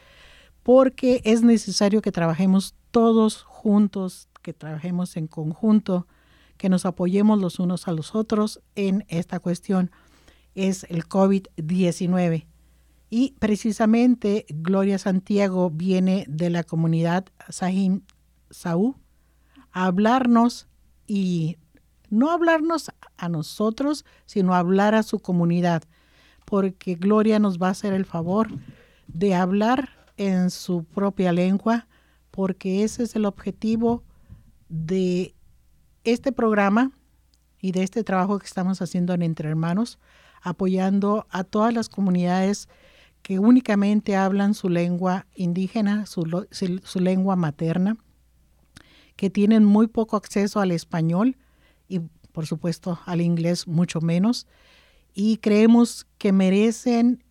porque 0.62 1.20
es 1.24 1.42
necesario 1.42 2.00
que 2.00 2.10
trabajemos 2.10 2.74
todos 2.90 3.42
juntos, 3.42 4.30
que 4.40 4.54
trabajemos 4.54 5.14
en 5.18 5.26
conjunto 5.26 6.06
que 6.56 6.70
nos 6.70 6.86
apoyemos 6.86 7.38
los 7.38 7.58
unos 7.58 7.86
a 7.86 7.92
los 7.92 8.14
otros 8.14 8.62
en 8.76 9.04
esta 9.08 9.40
cuestión. 9.40 9.90
Es 10.54 10.86
el 10.88 11.06
COVID-19. 11.06 12.46
Y 13.10 13.34
precisamente 13.40 14.46
Gloria 14.48 14.98
Santiago 14.98 15.68
viene 15.70 16.24
de 16.28 16.48
la 16.48 16.62
comunidad 16.62 17.26
Sahim 17.48 18.02
Saú 18.50 18.96
a 19.72 19.86
hablarnos 19.86 20.68
y 21.08 21.58
no 22.08 22.30
hablarnos 22.30 22.92
a 23.16 23.28
nosotros, 23.28 24.04
sino 24.26 24.54
hablar 24.54 24.94
a 24.94 25.02
su 25.02 25.18
comunidad, 25.18 25.82
porque 26.44 26.94
Gloria 26.94 27.40
nos 27.40 27.58
va 27.58 27.68
a 27.68 27.72
hacer 27.72 27.92
el 27.92 28.04
favor 28.04 28.48
de 29.08 29.34
hablar 29.34 29.90
en 30.16 30.50
su 30.50 30.84
propia 30.84 31.32
lengua, 31.32 31.88
porque 32.30 32.84
ese 32.84 33.02
es 33.02 33.16
el 33.16 33.24
objetivo 33.24 34.04
de 34.68 35.34
este 36.04 36.30
programa 36.30 36.92
y 37.60 37.72
de 37.72 37.82
este 37.82 38.04
trabajo 38.04 38.38
que 38.38 38.46
estamos 38.46 38.80
haciendo 38.82 39.14
en 39.14 39.22
Entre 39.22 39.48
Hermanos, 39.48 39.98
apoyando 40.42 41.26
a 41.30 41.44
todas 41.44 41.74
las 41.74 41.88
comunidades 41.88 42.68
que 43.22 43.38
únicamente 43.38 44.16
hablan 44.16 44.54
su 44.54 44.68
lengua 44.68 45.26
indígena, 45.34 46.06
su, 46.06 46.24
lengua 46.94 47.36
materna, 47.36 47.96
que 49.16 49.30
tienen 49.30 49.64
muy 49.64 49.86
poco 49.86 50.16
acceso 50.16 50.60
al 50.60 50.70
español 50.70 51.36
y 51.88 52.00
por 52.32 52.46
supuesto 52.46 53.00
al 53.06 53.20
inglés 53.20 53.66
mucho 53.66 54.00
menos, 54.00 54.46
y 55.12 55.38
creemos 55.38 56.06
que 56.18 56.32
merecen, 56.32 57.24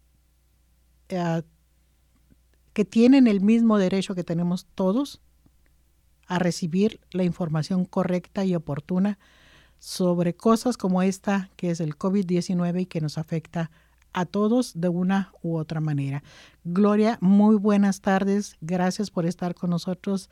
eh, 1.08 1.41
que 2.73 2.86
tienen 2.86 3.28
el 3.28 3.41
mismo 3.41 3.78
derecho 3.78 4.15
que 4.15 4.23
tenemos 4.23 4.67
todos 4.75 5.21
a 6.28 6.38
recibir 6.38 6.99
la 7.12 7.23
información 7.23 7.86
correcta 7.86 8.45
y 8.45 8.56
oportuna 8.56 9.17
sobre 9.80 10.36
cosas 10.36 10.78
como 10.78 11.02
esta 11.02 11.49
que 11.56 11.71
es 11.71 11.80
el 11.80 11.97
COVID-19 11.97 12.82
y 12.82 12.86
que 12.86 13.02
nos 13.02 13.17
afecta 13.17 13.71
todos 14.26 14.80
de 14.80 14.89
una 14.89 15.32
u 15.41 15.58
otra 15.58 15.80
manera. 15.80 16.24
Gloria, 16.63 17.17
muy 17.22 17.56
buenas 17.56 18.02
tardes. 18.02 18.58
Gracias 18.62 19.12
por 19.12 19.26
estar 19.26 19.56
con 19.56 19.69
nosotros, 19.69 20.30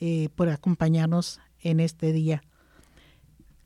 eh, 0.00 0.28
por 0.34 0.48
acompañarnos 0.48 1.40
en 1.60 1.80
este 1.80 2.12
día. 2.12 2.42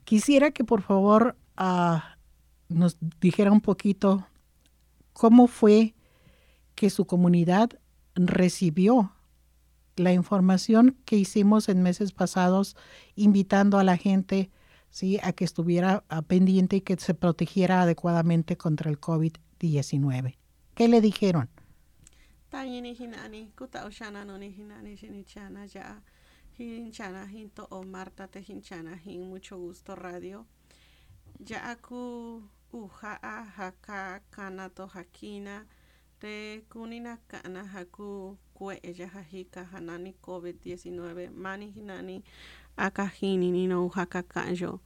Quisiera 0.03 0.51
que 0.51 0.63
por 0.63 0.81
favor 0.81 1.35
ah, 1.57 2.17
nos 2.67 2.97
dijera 3.19 3.51
un 3.51 3.61
poquito 3.61 4.27
cómo 5.13 5.47
fue 5.47 5.95
que 6.75 6.89
su 6.89 7.05
comunidad 7.05 7.71
recibió 8.15 9.11
la 9.95 10.13
información 10.13 10.97
que 11.05 11.17
hicimos 11.17 11.67
en 11.67 11.83
meses 11.83 12.13
pasados, 12.13 12.77
invitando 13.15 13.77
a 13.77 13.83
la 13.83 13.97
gente 13.97 14.49
¿sí? 14.89 15.19
a 15.23 15.33
que 15.33 15.45
estuviera 15.45 16.03
pendiente 16.27 16.77
y 16.77 16.81
que 16.81 16.97
se 16.97 17.13
protegiera 17.13 17.81
adecuadamente 17.81 18.57
contra 18.57 18.89
el 18.89 18.99
COVID-19. 18.99 20.37
¿Qué 20.75 20.87
le 20.87 21.01
dijeron? 21.01 21.49
mucho 29.19 29.57
gusto 29.57 29.95
radio. 29.95 30.45
Ya 31.39 31.71
aku 31.71 32.43
uja 32.71 33.19
haka 33.21 34.21
kanato 34.29 34.87
hakina 34.87 35.65
Te 36.19 36.65
kunina 36.69 37.17
kana 37.27 37.63
haku 37.63 38.37
kue 38.53 38.79
ella 38.83 39.07
hajika 39.07 39.63
hanani 39.63 40.15
COVID-19 40.21 41.31
mani 41.31 41.71
hinani 41.71 42.23
akahini 42.79 43.51
ni 43.51 43.67
no 43.67 43.87
haka 43.89 44.23
kanyo. 44.23 44.79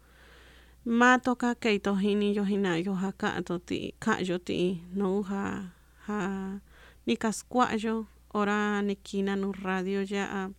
Ma 0.85 1.17
toka 1.19 1.55
keito 1.55 1.95
hini 1.95 2.35
yo 2.35 2.43
hina 2.43 2.77
yo 2.77 2.93
haka 2.93 3.41
to 3.45 3.59
ti 3.59 3.93
kanyo 3.99 4.37
ti 4.37 4.81
no 4.93 5.21
ha 5.21 5.71
ha 6.07 6.59
ni 7.07 7.15
kasquayo 7.15 8.05
ora 8.33 8.81
ni 8.81 8.95
kina 8.95 9.35
no 9.35 9.53
radio 9.63 10.01
ya 10.03 10.49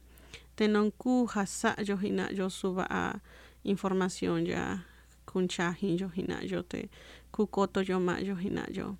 te 0.56 0.66
non 0.66 0.90
ku 0.96 1.26
hasa 1.26 1.76
yo 1.84 1.96
hina 1.96 2.30
yo 2.32 2.48
suba 2.48 2.86
a 2.88 3.20
información 3.64 4.46
ya 4.46 4.78
kuncha 5.26 5.76
hin 5.76 5.98
yo 5.98 6.08
hina 6.08 6.40
yo 6.42 6.62
te 6.62 6.88
kukoto 7.30 7.82
yo 7.84 8.00
ma 8.00 8.18
yo 8.18 8.36
hina 8.36 8.64
yo 8.72 8.96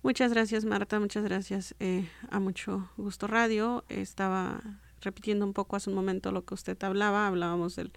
Muchas 0.00 0.32
gracias 0.32 0.64
Marta, 0.64 1.00
muchas 1.00 1.24
gracias 1.24 1.74
eh, 1.80 2.08
a 2.30 2.38
Mucho 2.38 2.88
Gusto 2.96 3.26
Radio. 3.26 3.84
Estaba 3.88 4.62
repitiendo 5.00 5.44
un 5.44 5.52
poco 5.52 5.76
hace 5.76 5.90
un 5.90 5.96
momento 5.96 6.32
lo 6.32 6.44
que 6.44 6.54
usted 6.54 6.82
hablaba, 6.82 7.26
hablábamos 7.26 7.76
del 7.76 7.92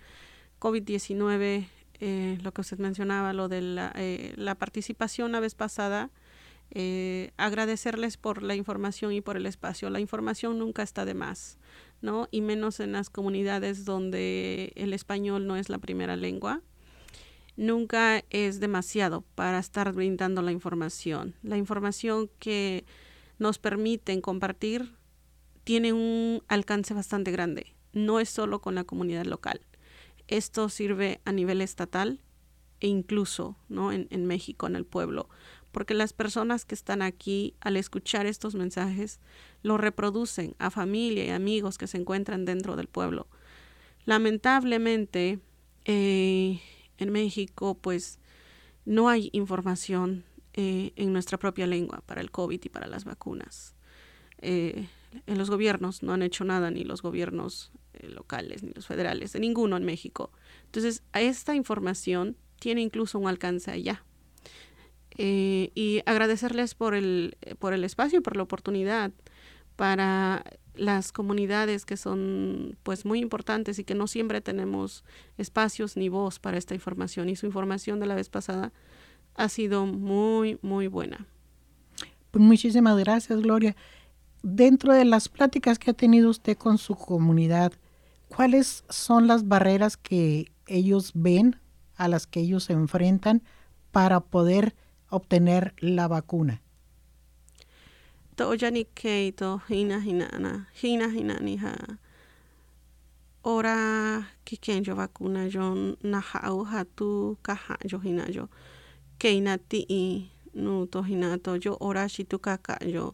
COVID-19, 0.59 1.67
eh, 1.99 2.37
lo 2.41 2.51
que 2.51 2.61
usted 2.61 2.79
mencionaba, 2.79 3.33
lo 3.33 3.47
de 3.47 3.61
la, 3.61 3.93
eh, 3.95 4.33
la 4.35 4.55
participación 4.55 5.31
la 5.31 5.39
vez 5.39 5.55
pasada 5.55 6.09
Eh, 6.73 7.31
agradecerles 7.35 8.15
por 8.15 8.43
la 8.43 8.55
información 8.55 9.11
y 9.11 9.19
por 9.19 9.35
el 9.35 9.45
espacio. 9.45 9.89
La 9.89 9.99
información 9.99 10.57
nunca 10.57 10.83
está 10.83 11.03
de 11.03 11.13
más, 11.13 11.57
¿no? 12.01 12.29
Y 12.31 12.39
menos 12.39 12.79
en 12.79 12.93
las 12.93 13.09
comunidades 13.09 13.83
donde 13.83 14.71
el 14.75 14.93
español 14.93 15.47
no 15.47 15.57
es 15.57 15.67
la 15.67 15.79
primera 15.79 16.15
lengua. 16.15 16.61
Nunca 17.57 18.23
es 18.29 18.61
demasiado 18.61 19.25
para 19.35 19.59
estar 19.59 19.91
brindando 19.91 20.41
la 20.41 20.53
información. 20.53 21.35
La 21.43 21.57
información 21.57 22.29
que 22.39 22.85
nos 23.37 23.59
permiten 23.59 24.21
compartir 24.21 24.95
tiene 25.71 25.93
un 25.93 26.43
alcance 26.49 26.93
bastante 26.93 27.31
grande. 27.31 27.73
No 27.93 28.19
es 28.19 28.27
solo 28.27 28.59
con 28.59 28.75
la 28.75 28.83
comunidad 28.83 29.23
local. 29.23 29.61
Esto 30.27 30.67
sirve 30.67 31.21
a 31.23 31.31
nivel 31.31 31.61
estatal 31.61 32.19
e 32.81 32.87
incluso 32.87 33.55
¿no? 33.69 33.93
en, 33.93 34.25
México, 34.25 34.67
en 34.67 34.75
el 34.75 34.83
pueblo, 34.83 35.29
porque 35.71 35.93
las 35.93 36.11
personas 36.11 36.65
que 36.65 36.75
están 36.75 37.01
aquí 37.01 37.55
al 37.61 37.77
escuchar 37.77 38.25
estos 38.25 38.53
mensajes 38.53 39.21
lo 39.63 39.77
reproducen 39.77 40.57
a 40.59 40.71
familia 40.71 41.23
y 41.23 41.29
amigos 41.29 41.77
que 41.77 41.87
se 41.87 41.99
encuentran 41.99 42.43
dentro 42.43 42.75
del 42.75 42.87
pueblo. 42.87 43.29
Lamentablemente, 44.03 45.39
eh, 45.85 46.59
en 46.97 47.11
México, 47.13 47.75
pues 47.75 48.19
no 48.83 49.07
hay 49.07 49.29
información 49.31 50.25
eh, 50.51 50.91
en 50.97 51.13
nuestra 51.13 51.39
propia 51.39 51.65
lengua 51.65 52.03
para 52.05 52.19
el 52.19 52.29
COVID 52.29 52.59
y 52.61 52.67
para 52.67 52.87
las 52.87 53.05
vacunas. 53.05 53.73
Eh, 54.41 54.89
en 55.27 55.37
los 55.37 55.49
gobiernos 55.49 56.03
no 56.03 56.13
han 56.13 56.21
hecho 56.21 56.43
nada, 56.43 56.71
ni 56.71 56.83
los 56.83 57.01
gobiernos 57.01 57.71
locales, 58.01 58.63
ni 58.63 58.71
los 58.71 58.87
federales, 58.87 59.33
de 59.33 59.39
ninguno 59.39 59.77
en 59.77 59.85
México. 59.85 60.31
Entonces, 60.65 61.03
esta 61.13 61.55
información 61.55 62.37
tiene 62.59 62.81
incluso 62.81 63.19
un 63.19 63.27
alcance 63.27 63.71
allá. 63.71 64.03
Eh, 65.17 65.71
y 65.75 66.01
agradecerles 66.05 66.73
por 66.73 66.95
el, 66.95 67.37
por 67.59 67.73
el 67.73 67.83
espacio 67.83 68.19
y 68.19 68.21
por 68.21 68.37
la 68.37 68.43
oportunidad 68.43 69.11
para 69.75 70.45
las 70.75 71.11
comunidades 71.11 71.85
que 71.85 71.97
son 71.97 72.77
pues 72.83 73.03
muy 73.05 73.19
importantes 73.19 73.77
y 73.77 73.83
que 73.83 73.93
no 73.93 74.07
siempre 74.07 74.39
tenemos 74.39 75.03
espacios 75.37 75.97
ni 75.97 76.07
voz 76.07 76.39
para 76.39 76.57
esta 76.57 76.75
información 76.75 77.27
y 77.29 77.35
su 77.35 77.45
información 77.45 77.99
de 77.99 78.05
la 78.05 78.15
vez 78.15 78.29
pasada 78.29 78.71
ha 79.35 79.49
sido 79.49 79.85
muy 79.85 80.57
muy 80.61 80.87
buena. 80.87 81.25
Pues 82.31 82.43
muchísimas 82.43 82.97
gracias 82.97 83.41
Gloria. 83.41 83.75
Dentro 84.43 84.93
de 84.93 85.05
las 85.05 85.29
pláticas 85.29 85.77
que 85.77 85.91
ha 85.91 85.93
tenido 85.93 86.29
usted 86.29 86.57
con 86.57 86.77
su 86.77 86.95
comunidad, 86.95 87.73
¿cuáles 88.27 88.83
son 88.89 89.27
las 89.27 89.47
barreras 89.47 89.97
que 89.97 90.51
ellos 90.65 91.11
ven, 91.13 91.57
a 91.95 92.07
las 92.07 92.25
que 92.25 92.39
ellos 92.39 92.63
se 92.63 92.73
enfrentan 92.73 93.43
para 93.91 94.19
poder 94.19 94.73
obtener 95.09 95.75
la 95.79 96.07
vacuna? 96.07 96.61
To'oyani 98.35 98.85
keito 98.85 99.61
hina 99.69 99.99
hinana, 100.03 100.67
hina 100.81 101.07
hinani 101.09 101.57
ha. 101.57 101.75
Ora 103.43 104.29
kikenjo 104.43 104.95
vacuna 104.95 105.47
yo 105.47 105.95
nahau 106.01 106.65
hatu 106.65 107.37
kaha 107.43 107.77
yo 107.83 107.99
hina 107.99 108.27
yo. 108.29 108.49
Keina 109.19 109.57
ti'i 109.57 110.31
nu 110.53 110.87
to 110.87 111.03
hina 111.03 111.37
to 111.37 111.57
yo 111.57 111.77
ora 111.79 112.07
shitu 112.09 112.39
kaka 112.39 112.77
yo. 112.85 113.13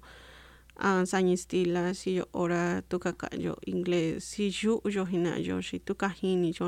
Uh, 0.79 1.05
sañistila 1.07 1.95
si 1.95 2.13
yo 2.13 2.27
ora 2.33 2.83
tu 2.87 2.99
kaka 2.99 3.35
yo 3.35 3.55
inglés 3.65 4.23
si 4.23 4.51
yu 4.51 4.79
yo 4.85 5.07
hina 5.07 5.39
yo 5.39 5.59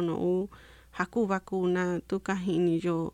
no 0.02 0.18
u 0.18 0.50
haku 0.98 1.28
vacuna 1.28 2.02
tu 2.08 2.20
kahini 2.20 2.80
yo 2.80 3.14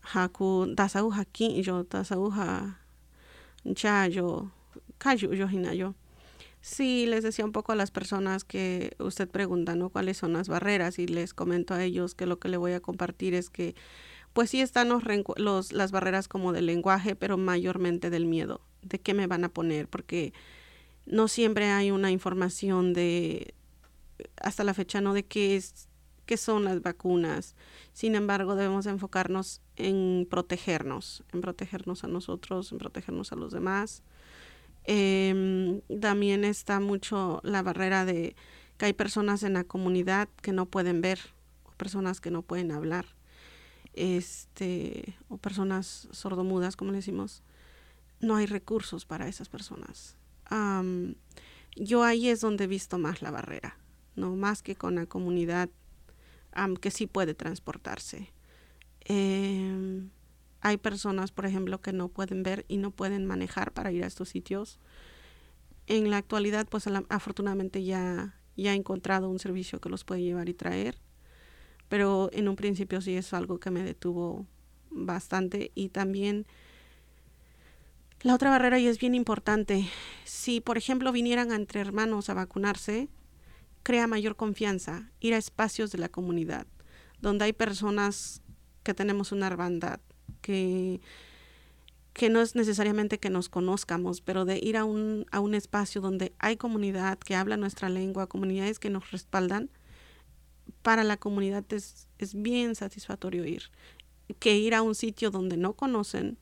haku 0.00 0.74
tasau 0.74 1.10
haki 1.10 1.62
yo 1.62 1.84
tasau 1.84 2.32
ha 2.32 2.80
cha 3.76 4.08
yo 4.08 4.50
kayu 4.98 5.32
yo 5.34 5.46
hina 5.46 5.72
yo 5.74 5.94
Sí, 6.60 7.06
les 7.06 7.22
decía 7.22 7.44
un 7.44 7.52
poco 7.52 7.72
a 7.72 7.76
las 7.76 7.90
personas 7.90 8.44
que 8.44 8.96
usted 8.98 9.28
pregunta, 9.28 9.76
¿no? 9.76 9.90
¿Cuáles 9.90 10.16
son 10.18 10.32
las 10.32 10.48
barreras? 10.48 10.98
Y 10.98 11.06
les 11.06 11.32
comento 11.32 11.74
a 11.74 11.84
ellos 11.84 12.14
que 12.14 12.26
lo 12.26 12.38
que 12.38 12.48
le 12.48 12.56
voy 12.56 12.72
a 12.72 12.80
compartir 12.80 13.34
es 13.34 13.48
que, 13.48 13.74
pues 14.32 14.50
sí 14.50 14.60
están 14.60 14.88
los, 14.88 15.02
los, 15.36 15.72
las 15.72 15.92
barreras 15.92 16.28
como 16.28 16.52
del 16.52 16.66
lenguaje, 16.66 17.14
pero 17.16 17.38
mayormente 17.38 18.10
del 18.10 18.26
miedo, 18.26 18.60
de 18.88 19.00
qué 19.00 19.14
me 19.14 19.26
van 19.26 19.44
a 19.44 19.48
poner, 19.48 19.88
porque 19.88 20.32
no 21.06 21.28
siempre 21.28 21.70
hay 21.70 21.90
una 21.90 22.10
información 22.10 22.92
de, 22.92 23.54
hasta 24.36 24.64
la 24.64 24.74
fecha, 24.74 25.00
¿no? 25.00 25.14
De 25.14 25.24
qué 25.24 25.56
es, 25.56 25.88
qué 26.26 26.36
son 26.36 26.64
las 26.64 26.82
vacunas. 26.82 27.56
Sin 27.92 28.14
embargo, 28.14 28.54
debemos 28.54 28.86
enfocarnos 28.86 29.62
en 29.76 30.26
protegernos, 30.28 31.24
en 31.32 31.40
protegernos 31.40 32.04
a 32.04 32.08
nosotros, 32.08 32.70
en 32.72 32.78
protegernos 32.78 33.32
a 33.32 33.36
los 33.36 33.52
demás. 33.52 34.02
Eh, 34.84 35.82
también 36.00 36.44
está 36.44 36.80
mucho 36.80 37.40
la 37.44 37.62
barrera 37.62 38.04
de 38.04 38.36
que 38.78 38.86
hay 38.86 38.92
personas 38.92 39.42
en 39.42 39.54
la 39.54 39.64
comunidad 39.64 40.28
que 40.40 40.52
no 40.52 40.66
pueden 40.66 41.00
ver, 41.00 41.18
o 41.64 41.72
personas 41.72 42.20
que 42.20 42.30
no 42.30 42.42
pueden 42.42 42.70
hablar, 42.70 43.06
este, 43.92 45.16
o 45.28 45.36
personas 45.36 46.08
sordomudas, 46.12 46.76
como 46.76 46.92
le 46.92 46.98
decimos. 46.98 47.42
No 48.20 48.36
hay 48.36 48.46
recursos 48.46 49.04
para 49.04 49.28
esas 49.28 49.48
personas. 49.48 50.16
Yo 51.76 52.02
ahí 52.02 52.28
es 52.28 52.40
donde 52.40 52.64
he 52.64 52.66
visto 52.66 52.98
más 52.98 53.22
la 53.22 53.30
barrera, 53.30 53.76
no 54.16 54.34
más 54.34 54.62
que 54.62 54.74
con 54.74 54.96
la 54.96 55.06
comunidad 55.06 55.70
um, 56.56 56.74
que 56.74 56.90
sí 56.90 57.06
puede 57.06 57.34
transportarse. 57.34 58.32
Eh, 59.04 60.08
hay 60.60 60.76
personas, 60.76 61.30
por 61.30 61.46
ejemplo, 61.46 61.80
que 61.80 61.92
no 61.92 62.08
pueden 62.08 62.42
ver 62.42 62.64
y 62.68 62.78
no 62.78 62.90
pueden 62.90 63.26
manejar 63.26 63.72
para 63.72 63.92
ir 63.92 64.02
a 64.02 64.08
estos 64.08 64.28
sitios. 64.28 64.80
En 65.86 66.10
la 66.10 66.16
actualidad, 66.16 66.66
pues 66.68 66.86
afortunadamente 67.08 67.84
ya, 67.84 68.34
ya 68.56 68.72
he 68.72 68.76
encontrado 68.76 69.30
un 69.30 69.38
servicio 69.38 69.80
que 69.80 69.88
los 69.88 70.04
puede 70.04 70.22
llevar 70.22 70.48
y 70.48 70.54
traer, 70.54 70.98
pero 71.88 72.28
en 72.32 72.48
un 72.48 72.56
principio 72.56 73.00
sí 73.00 73.14
es 73.14 73.32
algo 73.32 73.60
que 73.60 73.70
me 73.70 73.82
detuvo 73.82 74.46
bastante 74.90 75.70
y 75.74 75.90
también 75.90 76.46
la 78.22 78.34
otra 78.34 78.50
barrera 78.50 78.78
y 78.78 78.86
es 78.86 78.98
bien 78.98 79.14
importante. 79.14 79.88
Si, 80.24 80.60
por 80.60 80.78
ejemplo, 80.78 81.12
vinieran 81.12 81.52
entre 81.52 81.80
hermanos 81.80 82.30
a 82.30 82.34
vacunarse, 82.34 83.08
crea 83.82 84.06
mayor 84.06 84.36
confianza 84.36 85.10
ir 85.20 85.34
a 85.34 85.38
espacios 85.38 85.90
de 85.92 85.98
la 85.98 86.08
comunidad 86.08 86.66
donde 87.20 87.44
hay 87.46 87.52
personas 87.52 88.42
que 88.82 88.94
tenemos 88.94 89.32
una 89.32 89.46
hermandad, 89.46 90.00
que, 90.40 91.00
que 92.12 92.30
no 92.30 92.40
es 92.40 92.54
necesariamente 92.54 93.18
que 93.18 93.30
nos 93.30 93.48
conozcamos, 93.48 94.20
pero 94.20 94.44
de 94.44 94.58
ir 94.58 94.76
a 94.76 94.84
un, 94.84 95.26
a 95.30 95.40
un 95.40 95.54
espacio 95.54 96.00
donde 96.00 96.32
hay 96.38 96.56
comunidad 96.56 97.18
que 97.18 97.34
habla 97.34 97.56
nuestra 97.56 97.88
lengua, 97.88 98.28
comunidades 98.28 98.78
que 98.78 98.90
nos 98.90 99.10
respaldan, 99.10 99.70
para 100.82 101.02
la 101.02 101.16
comunidad 101.16 101.64
es, 101.72 102.08
es 102.18 102.40
bien 102.40 102.74
satisfactorio 102.74 103.44
ir. 103.44 103.64
Que 104.38 104.56
ir 104.56 104.74
a 104.74 104.82
un 104.82 104.94
sitio 104.94 105.30
donde 105.30 105.56
no 105.56 105.72
conocen 105.72 106.38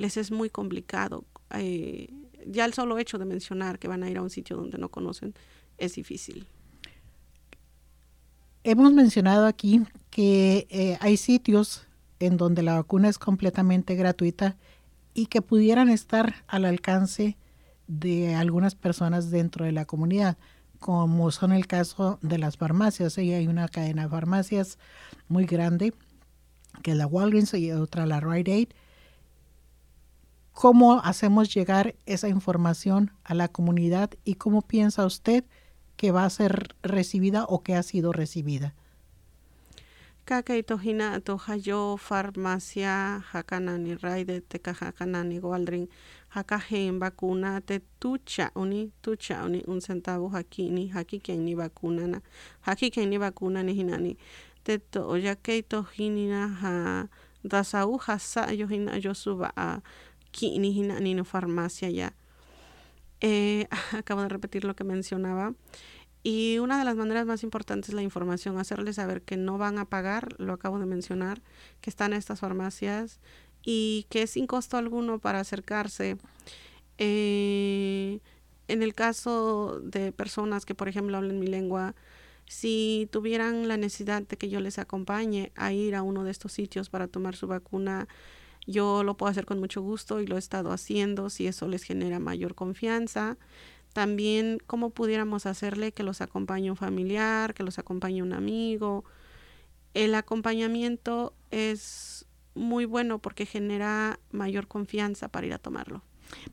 les 0.00 0.16
es 0.16 0.30
muy 0.30 0.50
complicado. 0.50 1.24
Eh, 1.54 2.08
ya 2.46 2.64
el 2.64 2.72
solo 2.72 2.98
hecho 2.98 3.18
de 3.18 3.26
mencionar 3.26 3.78
que 3.78 3.86
van 3.86 4.02
a 4.02 4.10
ir 4.10 4.16
a 4.16 4.22
un 4.22 4.30
sitio 4.30 4.56
donde 4.56 4.78
no 4.78 4.88
conocen 4.88 5.34
es 5.78 5.94
difícil. 5.94 6.46
Hemos 8.64 8.92
mencionado 8.92 9.46
aquí 9.46 9.82
que 10.10 10.66
eh, 10.70 10.96
hay 11.00 11.16
sitios 11.16 11.86
en 12.18 12.36
donde 12.36 12.62
la 12.62 12.74
vacuna 12.74 13.08
es 13.08 13.18
completamente 13.18 13.94
gratuita 13.94 14.56
y 15.14 15.26
que 15.26 15.42
pudieran 15.42 15.88
estar 15.88 16.34
al 16.46 16.64
alcance 16.64 17.36
de 17.86 18.34
algunas 18.34 18.74
personas 18.74 19.30
dentro 19.30 19.64
de 19.64 19.72
la 19.72 19.84
comunidad, 19.84 20.36
como 20.78 21.30
son 21.30 21.52
el 21.52 21.66
caso 21.66 22.18
de 22.22 22.38
las 22.38 22.56
farmacias. 22.56 23.18
Y 23.18 23.32
hay 23.32 23.48
una 23.48 23.68
cadena 23.68 24.04
de 24.04 24.08
farmacias 24.08 24.78
muy 25.28 25.44
grande, 25.44 25.92
que 26.82 26.92
es 26.92 26.96
la 26.96 27.06
Walgreens 27.06 27.54
y 27.54 27.72
otra 27.72 28.06
la 28.06 28.20
Rite 28.20 28.52
Aid. 28.52 28.68
¿Cómo 30.52 31.00
hacemos 31.00 31.54
llegar 31.54 31.94
esa 32.06 32.28
información 32.28 33.12
a 33.24 33.34
la 33.34 33.48
comunidad 33.48 34.10
y 34.24 34.34
cómo 34.34 34.62
piensa 34.62 35.06
usted 35.06 35.44
que 35.96 36.12
va 36.12 36.24
a 36.24 36.30
ser 36.30 36.74
recibida 36.82 37.44
o 37.44 37.62
que 37.62 37.74
ha 37.74 37.82
sido 37.82 38.12
recibida? 38.12 38.74
Farmacia 41.98 43.24
vacuna 46.98 47.60
te 47.60 47.80
tucha 47.98 48.52
uni 48.54 48.92
tucha 49.00 49.44
uni 49.44 49.62
un 49.66 49.80
centavo 49.80 50.30
hakini 50.30 50.86
na 56.28 56.46
ha 56.62 57.08
dasau 57.42 57.98
hasa 58.06 58.52
yo 58.52 58.66
hina 58.68 58.98
yo 58.98 59.14
kini 60.30 60.72
hinani 60.72 61.14
no 61.14 61.24
farmacia 61.24 61.90
ya 61.90 62.14
eh, 63.20 63.66
acabo 63.96 64.22
de 64.22 64.28
repetir 64.28 64.64
lo 64.64 64.74
que 64.74 64.84
mencionaba 64.84 65.54
y 66.22 66.58
una 66.58 66.78
de 66.78 66.84
las 66.84 66.96
maneras 66.96 67.24
más 67.24 67.42
importantes 67.42 67.90
es 67.90 67.94
la 67.94 68.02
información, 68.02 68.58
hacerles 68.58 68.96
saber 68.96 69.22
que 69.22 69.36
no 69.36 69.56
van 69.56 69.78
a 69.78 69.86
pagar, 69.86 70.34
lo 70.38 70.52
acabo 70.52 70.78
de 70.78 70.86
mencionar, 70.86 71.40
que 71.80 71.88
están 71.88 72.12
estas 72.12 72.40
farmacias 72.40 73.20
y 73.62 74.06
que 74.10 74.22
es 74.22 74.30
sin 74.32 74.46
costo 74.46 74.76
alguno 74.76 75.18
para 75.18 75.40
acercarse. 75.40 76.18
Eh, 76.98 78.20
en 78.68 78.82
el 78.82 78.94
caso 78.94 79.80
de 79.82 80.12
personas 80.12 80.66
que, 80.66 80.74
por 80.74 80.88
ejemplo, 80.88 81.16
hablen 81.16 81.40
mi 81.40 81.46
lengua, 81.46 81.94
si 82.46 83.08
tuvieran 83.10 83.68
la 83.68 83.76
necesidad 83.78 84.22
de 84.22 84.36
que 84.36 84.50
yo 84.50 84.60
les 84.60 84.78
acompañe 84.78 85.52
a 85.56 85.72
ir 85.72 85.94
a 85.94 86.02
uno 86.02 86.24
de 86.24 86.32
estos 86.32 86.52
sitios 86.52 86.90
para 86.90 87.08
tomar 87.08 87.34
su 87.34 87.46
vacuna, 87.46 88.08
yo 88.70 89.02
lo 89.02 89.16
puedo 89.16 89.30
hacer 89.30 89.46
con 89.46 89.58
mucho 89.58 89.82
gusto 89.82 90.20
y 90.20 90.26
lo 90.26 90.36
he 90.36 90.38
estado 90.38 90.70
haciendo 90.70 91.28
si 91.30 91.46
eso 91.46 91.66
les 91.66 91.82
genera 91.82 92.18
mayor 92.18 92.54
confianza. 92.54 93.36
También 93.92 94.58
cómo 94.66 94.90
pudiéramos 94.90 95.46
hacerle 95.46 95.92
que 95.92 96.04
los 96.04 96.20
acompañe 96.20 96.70
un 96.70 96.76
familiar, 96.76 97.54
que 97.54 97.64
los 97.64 97.78
acompañe 97.78 98.22
un 98.22 98.32
amigo. 98.32 99.04
El 99.94 100.14
acompañamiento 100.14 101.34
es 101.50 102.26
muy 102.54 102.84
bueno 102.84 103.18
porque 103.18 103.46
genera 103.46 104.20
mayor 104.30 104.68
confianza 104.68 105.28
para 105.28 105.46
ir 105.46 105.54
a 105.54 105.58
tomarlo. 105.58 106.02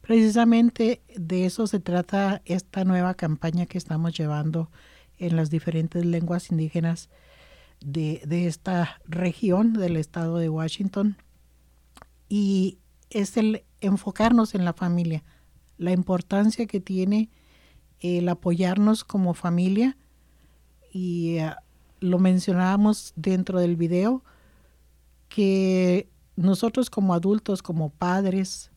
Precisamente 0.02 1.02
de 1.16 1.46
eso 1.46 1.68
se 1.68 1.80
trata 1.80 2.42
esta 2.46 2.84
nueva 2.84 3.14
campaña 3.14 3.68
que 3.68 3.78
estamos 3.78 4.18
llevando 4.18 4.72
en 5.20 5.36
las 5.36 5.52
diferentes 5.52 6.04
lenguas 6.04 6.52
indígenas 6.52 7.10
de, 7.80 8.22
de 8.26 8.48
esta 8.48 9.00
región 9.06 9.74
del 9.74 9.98
estado 9.98 10.38
de 10.38 10.50
Washington. 10.50 11.18
Y 12.30 12.80
es 13.10 13.38
el 13.38 13.64
enfocarnos 13.82 14.56
en 14.56 14.66
la 14.66 14.74
familia, 14.74 15.24
la 15.78 15.92
importancia 15.92 16.66
que 16.66 16.80
tiene 16.80 17.30
el 18.00 18.30
apoyarnos 18.30 19.04
como 19.04 19.34
familia. 19.34 19.98
Y 20.92 21.40
uh, 21.40 21.52
lo 22.00 22.20
mencionábamos 22.20 23.14
dentro 23.16 23.60
del 23.60 23.76
video, 23.76 24.24
que 25.30 26.10
nosotros 26.36 26.90
como 26.90 27.14
adultos, 27.14 27.62
como 27.62 27.90
padres, 27.90 28.72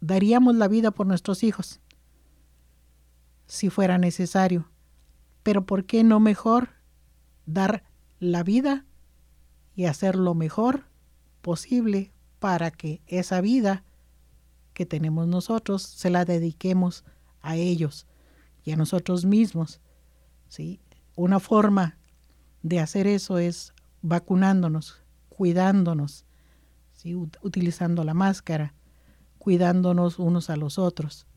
daríamos 0.00 0.54
la 0.54 0.68
vida 0.68 0.90
por 0.90 1.06
nuestros 1.06 1.42
hijos, 1.42 1.80
si 3.46 3.70
fuera 3.70 3.98
necesario. 3.98 4.70
Pero 5.42 5.66
¿por 5.66 5.84
qué 5.84 6.04
no 6.04 6.20
mejor 6.20 6.70
dar 7.46 7.84
la 8.18 8.42
vida 8.42 8.86
y 9.74 9.84
hacer 9.84 10.16
lo 10.16 10.34
mejor 10.34 10.84
posible 11.46 12.10
para 12.40 12.72
que 12.72 13.00
esa 13.06 13.40
vida 13.40 13.84
que 14.74 14.84
tenemos 14.84 15.28
nosotros 15.28 15.80
se 15.80 16.10
la 16.10 16.24
dediquemos 16.24 17.04
a 17.40 17.54
ellos 17.54 18.08
y 18.64 18.72
a 18.72 18.76
nosotros 18.76 19.24
mismos? 19.24 19.80
¿sí? 20.48 20.80
Una 21.14 21.38
forma 21.38 21.98
de 22.64 22.80
hacer 22.80 23.06
eso 23.06 23.38
es 23.38 23.72
vacunándonos, 24.02 25.00
cuidándonos, 25.28 26.24
utilizando 27.40 28.02
la 28.02 28.12
máscara, 28.12 28.74
cuidándonos 29.38 30.18
unos 30.18 30.50
a 30.50 30.56
los 30.56 30.80
otros. 30.80 31.28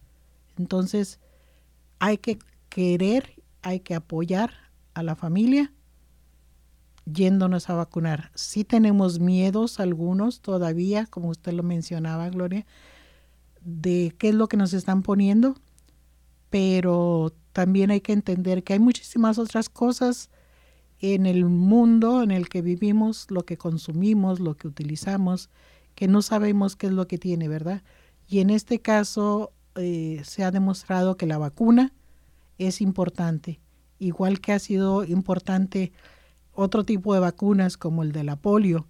Entonces, 0.58 1.20
hay 2.00 2.18
que 2.18 2.40
querer, 2.70 3.44
hay 3.62 3.82
que 3.82 3.94
apoyar 3.94 4.54
a 4.96 5.04
la 5.04 5.16
familia 5.16 5.72
yéndonos 7.14 7.70
a 7.70 7.76
vacunar. 7.76 8.32
Sí 8.36 8.64
tenemos 8.64 9.20
miedos 9.20 9.80
algunos 9.80 10.42
todavía, 10.42 11.06
como 11.06 11.30
usted 11.30 11.54
lo 11.54 11.64
mencionaba, 11.64 12.30
Gloria, 12.30 12.66
de 13.62 14.14
qué 14.18 14.30
es 14.30 14.36
lo 14.36 14.48
que 14.48 14.58
nos 14.58 14.74
están 14.74 15.02
poniendo, 15.02 15.56
pero 16.50 17.34
también 17.54 17.92
hay 17.92 18.02
que 18.02 18.14
entender 18.14 18.64
que 18.64 18.74
hay 18.74 18.80
muchísimas 18.80 19.38
otras 19.38 19.70
cosas 19.70 20.30
en 21.00 21.26
el 21.26 21.46
mundo 21.46 22.24
en 22.24 22.32
el 22.32 22.50
que 22.50 22.62
vivimos, 22.62 23.28
lo 23.30 23.46
que 23.46 23.58
consumimos, 23.58 24.40
lo 24.40 24.58
que 24.58 24.68
utilizamos, 24.68 25.50
que 25.96 26.08
no 26.08 26.22
sabemos 26.22 26.76
qué 26.76 26.88
es 26.88 26.94
lo 26.94 27.08
que 27.08 27.18
tiene, 27.18 27.48
¿verdad? 27.48 27.84
Y 28.28 28.40
en 28.40 28.50
este 28.50 28.80
caso 28.80 29.54
eh, 29.76 30.22
se 30.26 30.44
ha 30.44 30.52
demostrado 30.52 31.18
que 31.18 31.26
la 31.26 31.38
vacuna 31.38 31.94
es 32.58 32.82
importante, 32.82 33.60
igual 33.98 34.42
que 34.42 34.52
ha 34.52 34.60
sido 34.60 35.04
importante 35.06 35.94
otro 36.60 36.84
tipo 36.84 37.14
de 37.14 37.22
vacunas 37.22 37.78
como 37.78 38.04
el 38.04 38.12
de 38.12 38.24
la 38.24 38.36
polio, 38.36 38.86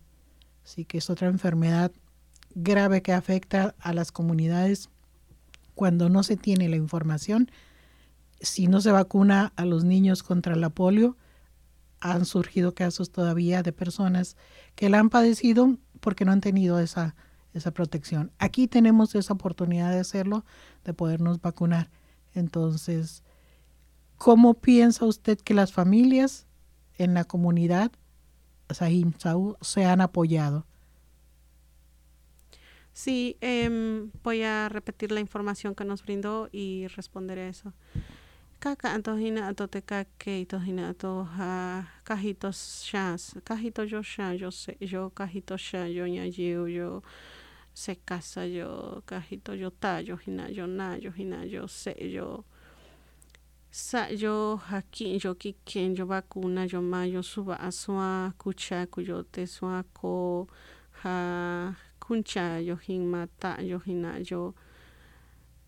sí 0.64 0.86
que 0.86 0.98
es 0.98 1.10
otra 1.10 1.28
enfermedad 1.28 1.92
grave 2.56 3.02
que 3.02 3.14
afecta 3.14 3.76
a 3.80 3.94
las 3.94 4.12
comunidades 4.12 4.90
cuando 5.76 6.10
no 6.10 6.24
se 6.24 6.36
tiene 6.36 6.68
la 6.68 6.78
información. 6.78 7.52
Si 8.42 8.68
no 8.68 8.82
se 8.82 8.92
vacuna 8.92 9.54
a 9.56 9.66
los 9.66 9.84
niños 9.84 10.24
contra 10.24 10.56
la 10.56 10.70
polio, 10.72 11.16
han 12.00 12.26
surgido 12.26 12.74
casos 12.74 13.12
todavía 13.12 13.62
de 13.62 13.72
personas 13.72 14.36
que 14.76 14.90
la 14.90 15.00
han 15.00 15.10
padecido 15.10 15.78
porque 16.00 16.26
no 16.26 16.32
han 16.32 16.42
tenido 16.42 16.80
esa, 16.80 17.16
esa 17.54 17.72
protección. 17.72 18.32
Aquí 18.40 18.68
tenemos 18.68 19.14
esa 19.14 19.34
oportunidad 19.34 19.92
de 19.92 20.00
hacerlo, 20.00 20.44
de 20.86 20.94
podernos 20.94 21.40
vacunar. 21.40 21.92
Entonces, 22.34 23.24
¿cómo 24.18 24.56
piensa 24.56 25.06
usted 25.06 25.38
que 25.38 25.54
las 25.54 25.72
familias 25.72 26.48
en 27.00 27.16
la 27.16 27.24
comunidad 27.24 27.92
Sahim 28.70 29.14
se 29.62 29.86
han 29.86 30.02
apoyado? 30.02 30.66
Sí, 32.94 33.38
eh, 33.42 34.08
voy 34.24 34.44
a 34.44 34.70
repetir 34.70 35.12
la 35.12 35.20
información 35.22 35.74
que 35.74 35.86
nos 35.86 36.04
brindó 36.04 36.50
y 36.52 36.88
responder 36.88 37.40
a 37.40 37.48
eso. 37.48 37.74
Kaka 38.60 38.94
antohina 38.94 39.48
atote 39.48 39.82
kake 39.82 40.42
itohina 40.42 40.90
atoha 40.90 41.88
kahito 42.04 42.52
shas 42.52 43.38
kahito 43.46 43.86
yo 43.86 44.04
sha 44.04 44.34
yo 44.34 44.52
se 44.52 44.76
yo 44.82 45.14
sha 45.56 45.88
yo 45.88 46.06
ñayiu 46.06 46.68
yo 46.68 47.02
se 47.74 47.96
casa 47.96 48.46
yo 48.48 49.02
kahito 49.06 49.56
yo 49.56 49.72
ta 49.72 50.02
yo 50.02 50.18
hina 50.18 50.50
yo 50.50 50.68
na 50.68 50.98
yo 50.98 51.12
hina 51.16 51.46
yo 51.46 51.70
se 51.70 51.96
yo 52.12 52.44
sa 53.72 54.10
yo 54.10 54.58
hakin 54.58 55.22
yo 55.22 55.38
kiken 55.38 55.94
yo 55.94 56.06
vacuna 56.10 56.66
yo 56.66 56.82
ma 56.82 57.06
yo 57.06 57.22
suba 57.22 57.56
asua 57.62 58.34
kucha 58.42 58.90
kuyo 58.90 59.22
te 59.22 59.46
sua 59.46 59.86
ko 59.94 60.48
ha 61.06 61.78
kuncha 62.02 62.58
yo 62.66 62.76
hin 62.76 63.06
mata 63.06 63.62
yo 63.62 63.78
hina 63.78 64.18
yo 64.26 64.58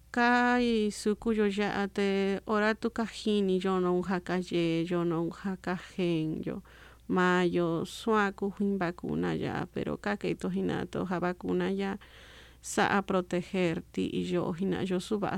kai 0.10 0.90
sukuyo 0.90 1.46
ya 1.46 1.86
ate 1.86 2.42
ora 2.50 2.74
tu 2.74 2.90
kahini 2.90 3.62
yo 3.62 3.80
no 3.80 4.02
hakaye 4.02 4.82
yo 4.90 5.06
no 5.06 5.30
hakajen 5.30 6.42
yo 6.42 6.66
mayo 7.08 7.86
suaku 7.86 8.50
hin 8.58 8.82
vacuna 8.82 9.38
ya 9.38 9.68
pero 9.74 9.98
kake 10.02 10.34
to 10.36 10.50
hinato 10.50 11.06
ha 11.06 11.20
vacuna 11.22 11.70
ya 11.70 12.02
sa 12.62 12.88
a 12.88 13.02
proteger 13.02 13.82
ti 13.92 14.06
y 14.14 14.32
yo 14.34 14.54
hina 14.54 14.86
yo 14.86 15.00
suba 15.00 15.34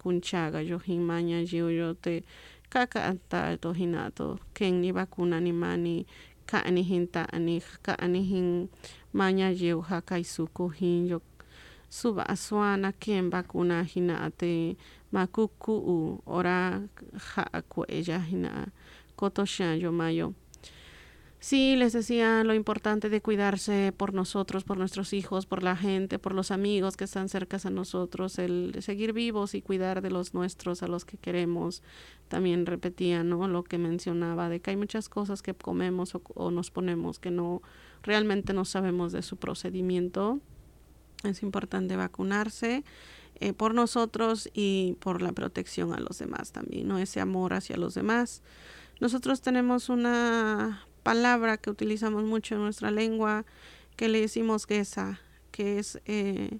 kunchaga 0.00 0.64
yo 0.64 0.78
hin 0.78 1.04
maña 1.04 1.44
yo 1.44 1.68
yo 1.68 1.94
te 1.94 2.24
kaka 2.72 3.12
anta 3.12 3.56
to 3.60 3.72
hinato 3.72 4.38
ken 4.54 4.80
ni 4.80 4.92
vacuna 4.92 5.40
ni 5.40 5.52
mani 5.52 6.06
ka 6.46 6.64
ani 6.64 6.82
hinta 6.82 7.28
ani 7.32 7.60
ka 7.82 7.92
ani 8.00 8.24
hin 8.24 8.68
maña 9.12 9.52
yo 9.52 9.80
hakai 9.84 10.24
suku 10.24 10.72
hin 10.72 11.06
yo 11.06 11.20
suba 11.92 12.24
aswana 12.24 12.92
ken 12.92 13.28
vacuna 13.28 13.84
hina 13.84 14.24
ate 14.24 14.76
makuku 15.12 15.72
u 15.76 16.22
ora 16.26 16.80
ja 17.12 17.44
ella 17.88 18.18
hina 18.18 18.72
kotosha 19.16 19.76
yo 19.76 19.92
mayo 19.92 20.32
Sí, 21.42 21.74
les 21.74 21.92
decía 21.92 22.44
lo 22.44 22.54
importante 22.54 23.08
de 23.08 23.20
cuidarse 23.20 23.92
por 23.96 24.14
nosotros, 24.14 24.62
por 24.62 24.78
nuestros 24.78 25.12
hijos, 25.12 25.44
por 25.44 25.64
la 25.64 25.74
gente, 25.76 26.20
por 26.20 26.34
los 26.36 26.52
amigos 26.52 26.96
que 26.96 27.02
están 27.02 27.28
cerca 27.28 27.58
a 27.64 27.70
nosotros, 27.70 28.38
el 28.38 28.76
seguir 28.80 29.12
vivos 29.12 29.56
y 29.56 29.60
cuidar 29.60 30.02
de 30.02 30.10
los 30.10 30.34
nuestros, 30.34 30.84
a 30.84 30.86
los 30.86 31.04
que 31.04 31.16
queremos. 31.16 31.82
También 32.28 32.64
repetía, 32.64 33.24
¿no? 33.24 33.48
Lo 33.48 33.64
que 33.64 33.76
mencionaba, 33.76 34.48
de 34.48 34.60
que 34.60 34.70
hay 34.70 34.76
muchas 34.76 35.08
cosas 35.08 35.42
que 35.42 35.52
comemos 35.52 36.12
o, 36.14 36.50
nos 36.52 36.70
ponemos 36.70 37.18
que 37.18 37.32
no 37.32 37.60
realmente 38.04 38.52
no 38.52 38.64
sabemos 38.64 39.10
de 39.10 39.22
su 39.22 39.36
procedimiento 39.36 40.38
es 41.24 41.42
importante 41.42 41.96
vacunarse 41.96 42.84
eh, 43.40 43.52
por 43.52 43.74
nosotros 43.74 44.48
y 44.54 44.96
por 45.00 45.22
la 45.22 45.32
protección 45.32 45.92
a 45.92 45.98
los 45.98 46.20
demás 46.20 46.52
también, 46.52 46.86
¿no? 46.86 46.98
Ese 46.98 47.18
amor 47.18 47.52
hacia 47.52 47.76
los 47.76 47.94
demás. 47.94 48.42
Nosotros 49.00 49.42
tenemos 49.42 49.88
una 49.88 50.86
palabra 51.02 51.58
que 51.58 51.70
utilizamos 51.70 52.24
mucho 52.24 52.54
en 52.54 52.62
nuestra 52.62 52.90
lengua 52.90 53.44
que 53.96 54.08
le 54.08 54.20
decimos 54.20 54.66
esa, 54.68 55.20
que 55.50 55.78
es 55.78 56.00
eh, 56.06 56.58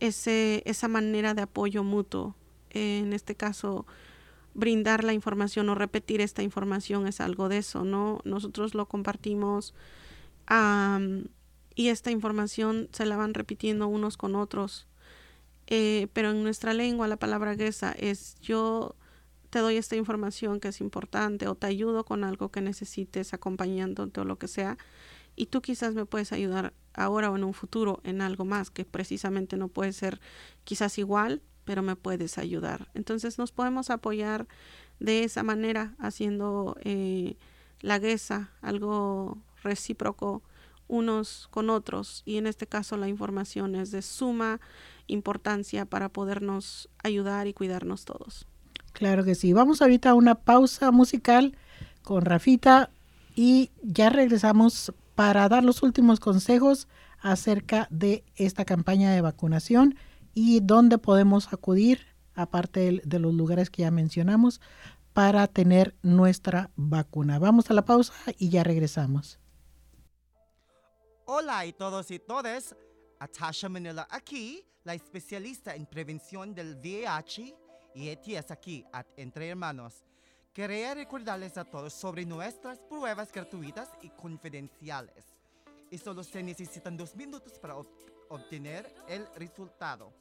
ese, 0.00 0.62
esa 0.66 0.88
manera 0.88 1.34
de 1.34 1.42
apoyo 1.42 1.84
mutuo. 1.84 2.34
en 2.70 3.12
este 3.12 3.34
caso, 3.34 3.86
brindar 4.54 5.04
la 5.04 5.12
información 5.12 5.68
o 5.68 5.74
repetir 5.74 6.20
esta 6.20 6.42
información 6.42 7.06
es 7.06 7.20
algo 7.20 7.48
de 7.48 7.58
eso, 7.58 7.84
¿no? 7.84 8.20
Nosotros 8.24 8.74
lo 8.74 8.86
compartimos 8.86 9.74
y 11.74 11.88
esta 11.88 12.10
información 12.10 12.88
se 12.92 13.06
la 13.06 13.16
van 13.16 13.34
repitiendo 13.34 13.88
unos 13.88 14.16
con 14.16 14.34
otros. 14.34 14.86
Eh, 15.68 16.08
pero 16.12 16.30
en 16.30 16.42
nuestra 16.42 16.74
lengua 16.74 17.08
la 17.08 17.16
palabra 17.16 17.54
gesa 17.54 17.92
es 17.92 18.36
yo 18.40 18.96
te 19.52 19.58
doy 19.58 19.76
esta 19.76 19.96
información 19.96 20.60
que 20.60 20.68
es 20.68 20.80
importante 20.80 21.46
o 21.46 21.54
te 21.54 21.66
ayudo 21.66 22.06
con 22.06 22.24
algo 22.24 22.50
que 22.50 22.62
necesites 22.62 23.34
acompañándote 23.34 24.22
o 24.22 24.24
lo 24.24 24.38
que 24.38 24.48
sea. 24.48 24.78
y 25.36 25.46
tú 25.46 25.60
quizás 25.62 25.94
me 25.94 26.06
puedes 26.06 26.32
ayudar 26.32 26.72
ahora 26.94 27.30
o 27.30 27.36
en 27.36 27.44
un 27.44 27.54
futuro 27.54 28.00
en 28.04 28.22
algo 28.22 28.44
más 28.46 28.70
que 28.70 28.84
precisamente 28.86 29.56
no 29.58 29.68
puede 29.68 29.92
ser 29.92 30.20
quizás 30.64 30.98
igual, 30.98 31.42
pero 31.64 31.82
me 31.82 31.96
puedes 31.96 32.38
ayudar. 32.38 32.90
Entonces 32.94 33.38
nos 33.38 33.52
podemos 33.52 33.90
apoyar 33.90 34.46
de 35.00 35.24
esa 35.24 35.42
manera, 35.42 35.94
haciendo 35.98 36.76
eh, 36.82 37.36
la 37.80 37.98
guesa, 37.98 38.52
algo 38.62 39.38
recíproco 39.62 40.42
unos 40.88 41.48
con 41.50 41.70
otros 41.70 42.22
y 42.24 42.38
en 42.38 42.46
este 42.46 42.66
caso 42.66 42.96
la 42.96 43.08
información 43.08 43.74
es 43.74 43.90
de 43.90 44.02
suma 44.02 44.60
importancia 45.08 45.84
para 45.86 46.08
podernos 46.08 46.88
ayudar 47.02 47.46
y 47.46 47.54
cuidarnos 47.54 48.04
todos. 48.06 48.46
Claro 48.92 49.24
que 49.24 49.34
sí. 49.34 49.52
Vamos 49.52 49.82
ahorita 49.82 50.10
a 50.10 50.14
una 50.14 50.34
pausa 50.34 50.90
musical 50.90 51.56
con 52.02 52.24
Rafita 52.24 52.90
y 53.34 53.70
ya 53.82 54.10
regresamos 54.10 54.92
para 55.14 55.48
dar 55.48 55.64
los 55.64 55.82
últimos 55.82 56.20
consejos 56.20 56.88
acerca 57.20 57.86
de 57.90 58.24
esta 58.36 58.64
campaña 58.64 59.12
de 59.12 59.20
vacunación 59.20 59.96
y 60.34 60.60
dónde 60.60 60.98
podemos 60.98 61.52
acudir, 61.52 62.06
aparte 62.34 63.00
de 63.04 63.18
los 63.18 63.34
lugares 63.34 63.70
que 63.70 63.82
ya 63.82 63.90
mencionamos, 63.90 64.60
para 65.12 65.46
tener 65.46 65.94
nuestra 66.02 66.70
vacuna. 66.76 67.38
Vamos 67.38 67.70
a 67.70 67.74
la 67.74 67.84
pausa 67.84 68.14
y 68.38 68.48
ya 68.48 68.64
regresamos. 68.64 69.38
Hola 71.26 71.64
y 71.66 71.72
todos 71.72 72.10
y 72.10 72.18
todas, 72.18 72.74
Atasha 73.18 73.68
Manila 73.68 74.08
aquí, 74.10 74.64
la 74.84 74.94
especialista 74.94 75.74
en 75.74 75.86
prevención 75.86 76.54
del 76.54 76.76
VIH 76.76 77.54
y 77.94 78.08
ETS 78.08 78.50
aquí 78.50 78.84
at 78.92 79.06
Entre 79.16 79.48
Hermanos. 79.48 80.02
Quería 80.52 80.92
recordarles 80.94 81.56
a 81.56 81.64
todos 81.64 81.94
sobre 81.94 82.26
nuestras 82.26 82.80
pruebas 82.80 83.32
gratuitas 83.32 83.88
y 84.02 84.10
confidenciales. 84.10 85.24
Y 85.90 85.96
solo 85.98 86.22
se 86.22 86.40
necesitan 86.42 86.96
dos 86.96 87.16
minutos 87.16 87.58
para 87.58 87.76
obtener 88.28 88.94
el 89.08 89.26
resultado. 89.34 90.12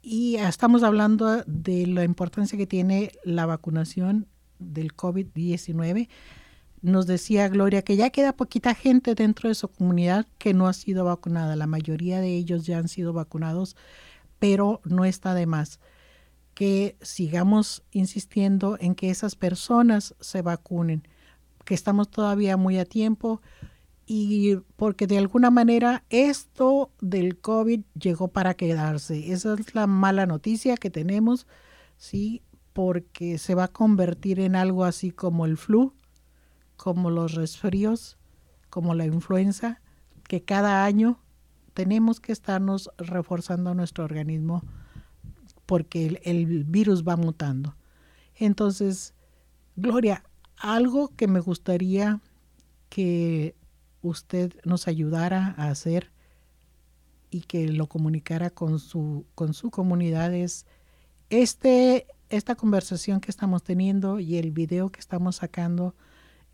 Y 0.00 0.36
estamos 0.36 0.82
hablando 0.82 1.42
de 1.46 1.86
la 1.86 2.04
importancia 2.04 2.56
que 2.56 2.66
tiene 2.66 3.12
la 3.22 3.44
vacunación 3.44 4.28
del 4.58 4.96
COVID-19. 4.96 6.08
Nos 6.80 7.06
decía 7.06 7.48
Gloria 7.48 7.82
que 7.82 7.96
ya 7.96 8.08
queda 8.08 8.34
poquita 8.34 8.74
gente 8.74 9.14
dentro 9.14 9.50
de 9.50 9.54
su 9.54 9.68
comunidad 9.68 10.26
que 10.38 10.54
no 10.54 10.68
ha 10.68 10.72
sido 10.72 11.04
vacunada. 11.04 11.54
La 11.54 11.66
mayoría 11.66 12.20
de 12.20 12.34
ellos 12.34 12.64
ya 12.64 12.78
han 12.78 12.88
sido 12.88 13.12
vacunados, 13.12 13.76
pero 14.38 14.80
no 14.84 15.04
está 15.04 15.34
de 15.34 15.46
más 15.46 15.80
que 16.54 16.96
sigamos 17.02 17.82
insistiendo 17.90 18.78
en 18.80 18.94
que 18.94 19.10
esas 19.10 19.36
personas 19.36 20.14
se 20.20 20.40
vacunen, 20.40 21.06
que 21.66 21.74
estamos 21.74 22.08
todavía 22.08 22.56
muy 22.56 22.78
a 22.78 22.86
tiempo 22.86 23.42
y 24.06 24.56
porque 24.76 25.06
de 25.06 25.18
alguna 25.18 25.50
manera 25.50 26.04
esto 26.08 26.92
del 27.00 27.38
COVID 27.38 27.82
llegó 28.00 28.28
para 28.28 28.54
quedarse. 28.54 29.32
Esa 29.32 29.54
es 29.54 29.74
la 29.74 29.86
mala 29.86 30.24
noticia 30.24 30.76
que 30.76 30.90
tenemos, 30.90 31.46
¿sí? 31.98 32.42
Porque 32.72 33.36
se 33.36 33.54
va 33.54 33.64
a 33.64 33.68
convertir 33.68 34.40
en 34.40 34.54
algo 34.54 34.84
así 34.84 35.10
como 35.10 35.44
el 35.44 35.56
flu, 35.56 35.92
como 36.76 37.10
los 37.10 37.34
resfríos, 37.34 38.16
como 38.70 38.94
la 38.94 39.06
influenza, 39.06 39.82
que 40.28 40.42
cada 40.42 40.84
año 40.84 41.20
tenemos 41.74 42.20
que 42.20 42.32
estarnos 42.32 42.90
reforzando 42.98 43.74
nuestro 43.74 44.04
organismo 44.04 44.62
porque 45.66 46.20
el, 46.22 46.64
virus 46.64 47.02
va 47.02 47.16
mutando. 47.16 47.76
Entonces, 48.36 49.14
Gloria, 49.74 50.22
algo 50.58 51.14
que 51.16 51.26
me 51.28 51.40
gustaría 51.40 52.20
que 52.88 53.54
usted 54.02 54.54
nos 54.64 54.88
ayudara 54.88 55.54
a 55.56 55.68
hacer 55.68 56.10
y 57.30 57.42
que 57.42 57.68
lo 57.68 57.88
comunicara 57.88 58.50
con 58.50 58.78
su, 58.78 59.26
con 59.34 59.52
su 59.52 59.70
comunidad 59.70 60.32
es 60.32 60.66
este, 61.30 62.06
esta 62.28 62.54
conversación 62.54 63.20
que 63.20 63.30
estamos 63.30 63.62
teniendo 63.62 64.20
y 64.20 64.36
el 64.36 64.52
video 64.52 64.90
que 64.90 65.00
estamos 65.00 65.36
sacando 65.36 65.94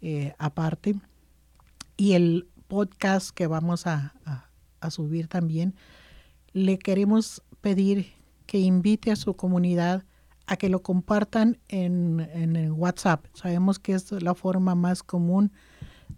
eh, 0.01 0.35
aparte 0.39 0.95
y 1.97 2.15
el 2.15 2.49
podcast 2.67 3.31
que 3.31 3.47
vamos 3.47 3.87
a, 3.87 4.15
a 4.81 4.91
subir 4.91 5.29
también, 5.29 5.75
le 6.53 6.79
queremos 6.79 7.43
pedir 7.61 8.13
que 8.47 8.59
invite 8.59 9.11
a 9.11 9.17
su 9.17 9.35
comunidad 9.35 10.05
a 10.53 10.57
que 10.59 10.69
lo 10.69 10.83
compartan 10.83 11.59
en, 11.69 12.21
en 12.35 12.73
WhatsApp. 12.73 13.25
Sabemos 13.33 13.79
que 13.79 13.95
es 13.95 14.13
la 14.13 14.35
forma 14.35 14.75
más 14.75 15.03
común 15.03 15.51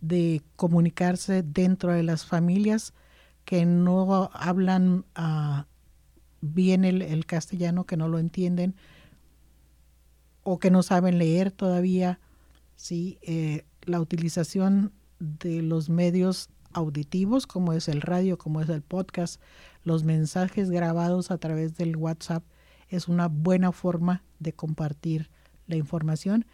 de 0.01 0.43
comunicarse 0.57 1.45
dentro 1.45 1.93
de 1.93 2.03
las 2.03 2.27
familias 2.27 2.95
que 3.45 3.65
no 3.65 4.31
hablan 4.33 5.05
uh, 5.17 5.63
bien 6.41 6.85
el, 6.85 7.01
el, 7.01 7.27
castellano, 7.27 7.85
que 7.85 7.97
no 7.97 8.09
lo 8.09 8.19
entienden 8.19 8.75
o 10.43 10.59
que 10.59 10.73
no 10.73 10.83
saben 10.83 11.19
leer 11.19 11.53
todavía. 11.53 12.19
Sí, 12.75 13.19
eh, 13.23 13.65
la 13.83 14.01
utilización 14.01 14.93
de 15.21 15.63
los 15.63 15.91
medios 15.91 16.51
auditivos, 16.73 17.47
como 17.47 17.73
es 17.73 17.87
el 17.87 18.01
radio, 18.01 18.37
como 18.37 18.61
es 18.61 18.69
el 18.69 18.83
podcast, 18.83 19.41
los 19.85 20.03
mensajes 20.03 20.71
grabados 20.71 21.31
a 21.31 21.39
través 21.39 21.77
del 21.77 21.97
WhatsApp 21.97 22.43
es 22.95 23.09
una 23.09 23.29
buena 23.29 23.73
forma 23.73 24.23
de 24.39 24.53
compartir 24.53 25.31
la 25.67 25.77
información. 25.77 26.47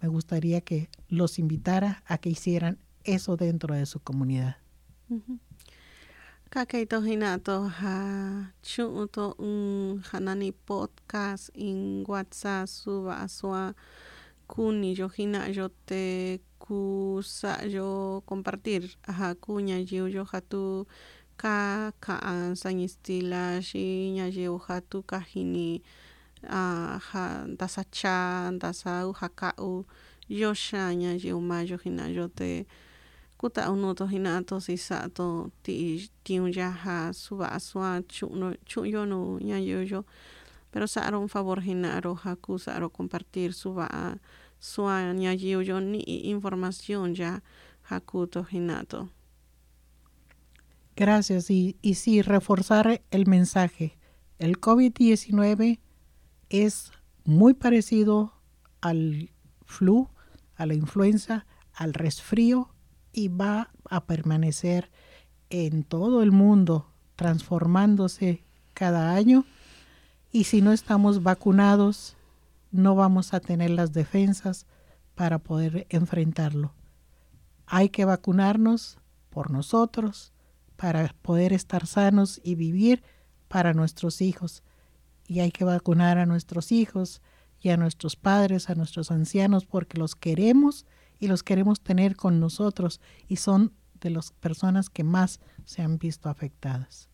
Me 0.00 0.08
gustaría 0.08 0.60
que 0.60 0.88
los 1.08 1.38
invitara 1.38 2.02
a 2.06 2.18
que 2.18 2.30
hicieran 2.30 2.78
eso 3.04 3.36
dentro 3.36 3.74
de 3.74 3.86
su 3.86 4.00
comunidad. 4.00 4.56
Kakeito 6.50 7.04
hinato 7.04 7.70
ha 7.80 8.52
chuto 8.62 9.34
un 9.38 10.02
hanani 10.12 10.52
podcast 10.52 11.48
in 11.54 12.04
WhatsApp 12.06 12.68
suba 12.68 13.22
asua 13.22 13.74
kuni 14.46 14.94
yo 14.94 15.10
hina 15.16 15.48
yo 15.50 15.70
te 15.70 16.40
kusa 16.58 17.66
yo 17.66 18.22
compartir 18.26 18.96
aha 19.06 19.34
kunya 19.34 19.80
yo 19.80 20.24
hatu 20.32 20.86
ka 21.36 21.92
ka'an 22.00 22.56
sañistila 22.56 23.60
xi 23.68 24.12
ñayiu 24.16 24.58
jatu 24.66 24.98
kajini 25.10 25.82
a 26.48 26.98
ja 27.08 27.24
ndasa 27.52 27.82
cha 27.96 28.50
ndasa 28.56 29.06
uja 29.10 29.28
ka'u. 29.40 29.84
Yo 30.28 30.50
xa 30.54 30.90
ñayiu 30.94 31.38
mayo 31.40 31.76
jina 31.78 32.08
yo 32.10 32.26
te 32.28 32.66
kuta'u 33.38 33.76
nuto 33.76 34.06
jina 34.08 34.42
to 34.42 34.58
si 34.60 34.76
sa'ato 34.76 35.52
ti'i 35.62 36.08
tiun 36.24 36.50
yaja 36.50 37.12
suva'a 37.12 37.58
su'a 37.60 38.02
chu'no 38.08 38.56
chu'yo 38.66 39.04
nu 39.06 39.38
ñayiu 39.38 39.84
yo 39.86 40.00
pero 40.72 40.86
sa'ro 40.88 41.20
un 41.20 41.28
favor 41.28 41.60
jina'ro 41.62 42.16
ja 42.24 42.34
sa'ro 42.58 42.88
compartir 42.90 43.52
suva'a 43.52 44.16
su'a 44.58 45.12
ñayiu 45.12 45.60
yo 45.62 45.78
ni'i 45.80 46.26
información 46.32 47.14
ya 47.14 47.40
ja 47.88 48.00
jinato 48.50 49.08
Gracias. 50.96 51.50
Y, 51.50 51.76
sí, 51.94 52.22
reforzar 52.22 53.02
el 53.10 53.26
mensaje. 53.26 53.98
El 54.38 54.58
COVID-19 54.58 55.78
es 56.48 56.90
muy 57.24 57.52
parecido 57.52 58.32
al 58.80 59.30
flu, 59.66 60.08
a 60.56 60.64
la 60.64 60.74
influenza, 60.74 61.46
al 61.74 61.92
resfrío 61.92 62.70
y 63.12 63.28
va 63.28 63.70
a 63.90 64.06
permanecer 64.06 64.90
en 65.50 65.82
todo 65.82 66.22
el 66.22 66.32
mundo 66.32 66.90
transformándose 67.14 68.42
cada 68.72 69.14
año. 69.14 69.44
Y 70.32 70.44
si 70.44 70.62
no 70.62 70.72
estamos 70.72 71.22
vacunados, 71.22 72.16
no 72.70 72.94
vamos 72.94 73.34
a 73.34 73.40
tener 73.40 73.70
las 73.70 73.92
defensas 73.92 74.66
para 75.14 75.38
poder 75.38 75.86
enfrentarlo. 75.90 76.72
Hay 77.66 77.90
que 77.90 78.04
vacunarnos 78.04 78.98
por 79.30 79.50
nosotros, 79.50 80.32
para 80.76 81.14
poder 81.22 81.52
estar 81.52 81.86
sanos 81.86 82.40
y 82.44 82.54
vivir 82.54 83.02
para 83.48 83.74
nuestros 83.74 84.20
hijos. 84.20 84.62
Y 85.26 85.40
hay 85.40 85.50
que 85.50 85.64
vacunar 85.64 86.18
a 86.18 86.26
nuestros 86.26 86.72
hijos 86.72 87.22
y 87.60 87.70
a 87.70 87.76
nuestros 87.76 88.16
padres, 88.16 88.70
a 88.70 88.74
nuestros 88.74 89.10
ancianos, 89.10 89.66
porque 89.66 89.98
los 89.98 90.14
queremos 90.14 90.86
y 91.18 91.28
los 91.28 91.42
queremos 91.42 91.80
tener 91.80 92.16
con 92.16 92.40
nosotros 92.40 93.00
y 93.28 93.36
son 93.36 93.72
de 94.00 94.10
las 94.10 94.30
personas 94.32 94.90
que 94.90 95.04
más 95.04 95.40
se 95.64 95.82
han 95.82 95.98
visto 95.98 96.28
afectadas. 96.28 97.08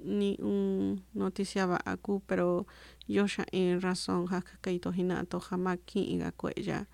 Ni 0.00 0.36
un 0.40 1.02
noticia 1.14 1.66
va'a 1.66 1.96
pero 2.26 2.66
yo 3.08 3.26
en 3.52 3.80
razón 3.80 4.26
hakakeito 4.26 4.92
hinato 4.92 5.38
hamaki'ga 5.40 6.32
kue'eya 6.32 6.86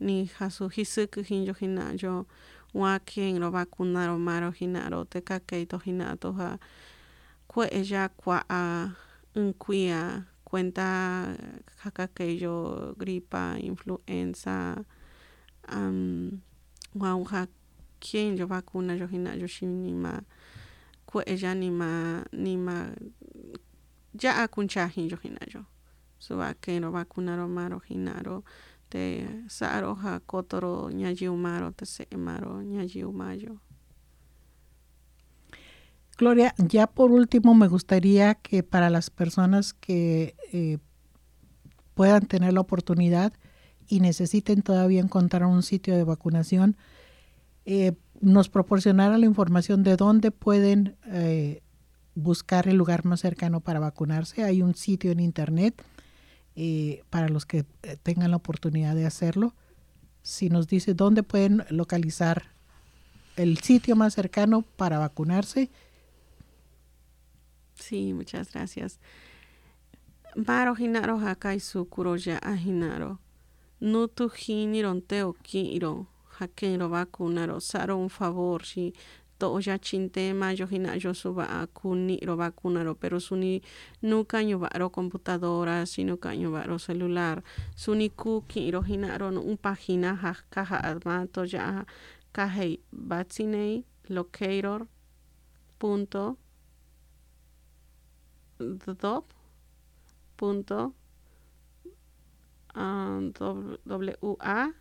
ni 0.00 0.28
jasu 0.38 0.68
hisiki 0.68 1.22
hinyo 1.22 1.54
hinayo 1.54 2.26
wa 2.74 2.98
kenro 2.98 3.50
vacunaro 3.50 4.18
maro 4.18 4.50
hinaro 4.50 5.04
tekakeito 5.04 5.78
hinato 5.78 6.32
ja 6.38 6.58
kue'eya 7.48 8.08
kua'a 8.08 8.90
in 9.34 9.54
kui'a 9.54 10.22
kuenta 10.44 11.36
jakakeyo 11.84 12.94
gripa 12.98 13.56
influenza 13.58 14.84
um, 15.72 16.40
wa 16.94 17.18
ja 17.32 17.46
kenyo 18.00 18.46
vacunayo 18.46 19.06
hinayo 19.06 19.48
xinima 19.48 20.22
kue'eya 21.06 21.54
nima 21.54 22.24
nima 22.32 22.90
ya'a 24.22 24.48
kuncha 24.48 24.88
hinyo 24.88 25.16
hinayo 25.22 25.62
su'va 26.18 26.54
kenro 26.54 26.90
vacunaro 26.92 27.48
maro 27.48 27.78
hinaro 27.88 28.44
te 28.90 29.26
sa'aro 29.48 29.94
ja 30.02 30.20
kotoro 30.20 30.90
ñayiu 30.90 31.36
maro 31.36 31.70
te 31.72 31.84
se'e 31.86 32.16
maro 32.16 32.62
ñayiu 32.62 33.12
mayo. 33.12 33.60
Gloria, 36.18 36.54
ya 36.56 36.86
por 36.86 37.10
último 37.10 37.54
me 37.54 37.68
gustaría 37.68 38.34
que 38.36 38.62
para 38.62 38.88
las 38.88 39.10
personas 39.10 39.74
que 39.74 40.34
eh, 40.52 40.78
puedan 41.94 42.26
tener 42.26 42.54
la 42.54 42.60
oportunidad 42.60 43.34
y 43.86 44.00
necesiten 44.00 44.62
todavía 44.62 45.00
encontrar 45.00 45.44
un 45.44 45.62
sitio 45.62 45.94
de 45.94 46.04
vacunación, 46.04 46.76
eh, 47.66 47.92
nos 48.20 48.48
proporcionara 48.48 49.18
la 49.18 49.26
información 49.26 49.82
de 49.82 49.96
dónde 49.96 50.30
pueden 50.30 50.96
eh, 51.06 51.62
buscar 52.14 52.68
el 52.68 52.76
lugar 52.76 53.04
más 53.04 53.20
cercano 53.20 53.60
para 53.60 53.80
vacunarse. 53.80 54.42
Hay 54.42 54.62
un 54.62 54.74
sitio 54.74 55.10
en 55.10 55.20
internet 55.20 55.82
para 57.10 57.28
los 57.28 57.44
que 57.44 57.66
tengan 58.02 58.30
la 58.30 58.38
oportunidad 58.38 58.94
de 58.94 59.04
hacerlo. 59.04 59.54
Si 60.22 60.48
nos 60.48 60.66
dice 60.66 60.94
dónde 60.94 61.22
pueden 61.22 61.64
localizar 61.68 62.44
el 63.36 63.58
sitio 63.58 63.94
más 63.94 64.14
cercano 64.14 64.62
para 64.62 64.98
vacunarse 64.98 65.70
Sí, 67.76 68.12
muchas 68.14 68.52
gracias. 68.52 68.98
Maro 70.34 70.74
hinaro 70.78 71.18
hakai 71.18 71.60
ahinaro. 72.42 73.20
Nutu 73.80 74.30
hiniron 74.46 75.02
teo. 75.02 75.36
Hakenro 76.38 76.88
vacunaro. 76.88 77.60
Saro 77.60 77.96
un 77.96 78.08
favor 78.08 78.64
si 78.64 78.92
to 79.38 79.60
ya 79.60 79.78
chinte 79.78 80.32
mayo 80.34 80.66
hinayo 80.66 81.14
suba 81.14 81.66
kuniro 81.74 82.36
vacunaro. 82.36 82.94
Pero 82.94 83.20
suni 83.20 83.62
nuka 84.02 84.42
varo 84.58 84.90
computadora, 84.90 85.86
sino 85.86 86.16
caño 86.16 86.50
varo 86.50 86.78
celular. 86.78 87.42
Suni 87.74 88.10
ku 88.10 88.44
kiro 88.48 88.82
hinaro 88.82 89.28
un 89.28 89.56
página 89.56 90.14
ha 90.22 90.34
caja 90.50 90.76
armato 90.76 91.44
ya 91.44 91.84
kahei 92.32 92.80
vaccinate 92.92 93.84
locator 94.08 94.86
punto 95.78 96.36
dop 98.58 99.24
punto 100.36 100.92
w 102.74 104.36
a 104.40 104.72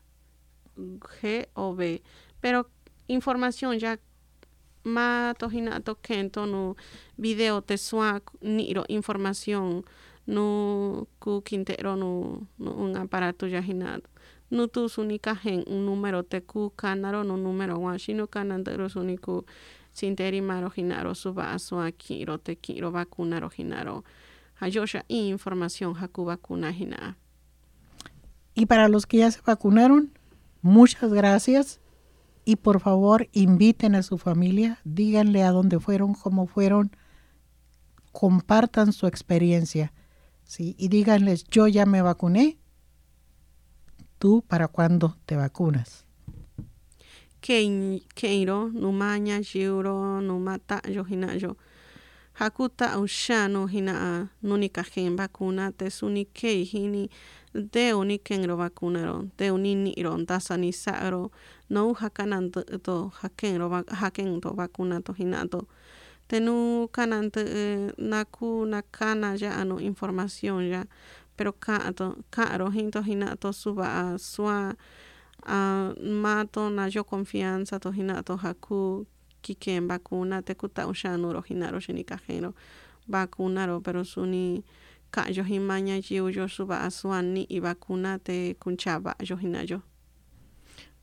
g 0.76 1.48
o 1.54 1.76
b. 1.76 2.02
Pero 2.42 2.70
información 3.08 3.80
ya 3.80 4.00
ma 4.84 5.34
tojinato 5.38 5.96
kento 6.02 6.46
no 6.46 6.76
video 7.18 7.62
te 7.62 7.78
sua 7.78 8.22
niro 8.42 8.86
información 8.88 9.84
no 10.28 11.08
ku 11.20 11.42
quintero 11.42 11.96
no, 11.96 12.48
un 12.58 12.96
aparato 12.98 13.48
ya 13.48 13.62
hinado 13.62 14.04
no 14.52 14.68
tu 14.68 14.90
sunika 14.90 15.36
gen 15.36 15.64
un 15.68 15.86
número 15.86 16.24
te 16.24 16.42
ku 16.42 16.72
kanaro 16.76 17.24
no 17.24 17.36
número 17.36 17.80
wa 17.80 17.98
shino 17.98 18.28
kanandero 18.28 18.90
suniku 18.90 19.46
sinteri 19.92 20.42
maro 20.42 20.72
hinaro 20.76 21.16
suba 21.16 21.54
asua 21.54 21.92
kiro 21.92 22.38
te 22.38 22.56
kiro 22.56 22.92
vacunaro 22.92 23.50
hinaro 23.58 24.04
hayosha 24.60 25.04
información 25.08 25.96
haku 25.96 26.26
vacuna 26.26 26.72
hina. 26.72 27.18
Y 28.54 28.68
para 28.68 28.88
los 28.88 29.06
que 29.06 29.18
ya 29.18 29.32
se 29.32 29.42
vacunaron, 29.46 30.12
muchas 30.66 31.14
gracias 31.14 31.80
y 32.44 32.56
por 32.56 32.80
favor 32.80 33.30
inviten 33.34 33.94
a 33.94 34.02
su 34.02 34.18
familia, 34.18 34.80
díganle 34.84 35.44
a 35.44 35.52
dónde 35.52 35.80
fueron, 35.80 36.16
cómo 36.16 36.48
fueron, 36.48 36.90
compartan 38.12 38.92
su 38.92 39.06
experiencia, 39.06 39.94
¿sí? 40.44 40.76
Y 40.80 40.88
díganles, 40.88 41.44
yo 41.46 41.68
ya 41.68 41.86
me 41.86 42.02
vacuné, 42.02 42.58
tú 44.18 44.44
para 44.48 44.68
cuándo 44.68 45.18
te 45.28 45.36
vacunas. 45.36 46.06
keiro 47.40 48.70
numanya 48.74 49.44
jiro 49.44 50.20
numata 50.20 50.82
yo 50.90 51.06
hakuta 52.34 52.98
hina 53.72 54.32
nuni 54.42 54.70
kajen 54.70 55.16
vacuna 55.16 55.72
te 55.72 55.92
suni 55.92 56.26
kei 56.26 56.66
hini 56.66 57.12
de 57.56 57.94
uni 57.94 58.20
kenro 58.20 58.58
vacunaro 58.58 59.28
de 59.38 59.52
uni 59.52 59.76
niro 59.76 60.18
ndasa 60.18 60.58
ni 60.58 60.74
saro 60.74 61.32
no 61.70 61.94
hakanan 61.94 62.52
to 62.52 63.12
hakenro 63.22 63.84
haken 63.88 64.42
to 64.42 64.54
vacuna 64.54 65.02
to 65.02 65.14
hinato 65.14 65.68
tenu 66.28 66.88
kanan 66.92 67.32
naku 67.98 68.66
nakana 68.66 69.36
ya 69.40 69.56
ano 69.56 69.80
información 69.80 70.68
ya 70.68 70.86
pero 71.38 71.54
ka 71.54 71.92
to 71.94 72.18
karo 72.30 72.70
hinto 72.70 73.02
hinato 73.02 73.54
suba 73.54 74.18
sua 74.20 74.76
uh, 75.48 75.94
mato 76.04 76.70
na 76.70 76.90
confianza 77.04 77.80
to 77.80 77.92
hinato 77.92 78.36
haku 78.36 79.06
kiken 79.42 79.88
vacuna 79.88 80.42
te 80.42 80.56
kuta 80.56 80.88
ushanuro 80.88 81.42
hinaro 81.42 81.80
shinikajero 81.80 82.54
vacunaro 83.08 83.80
pero 83.80 84.04
suni 84.04 84.64
y 87.50 87.60
vacuna 87.60 88.20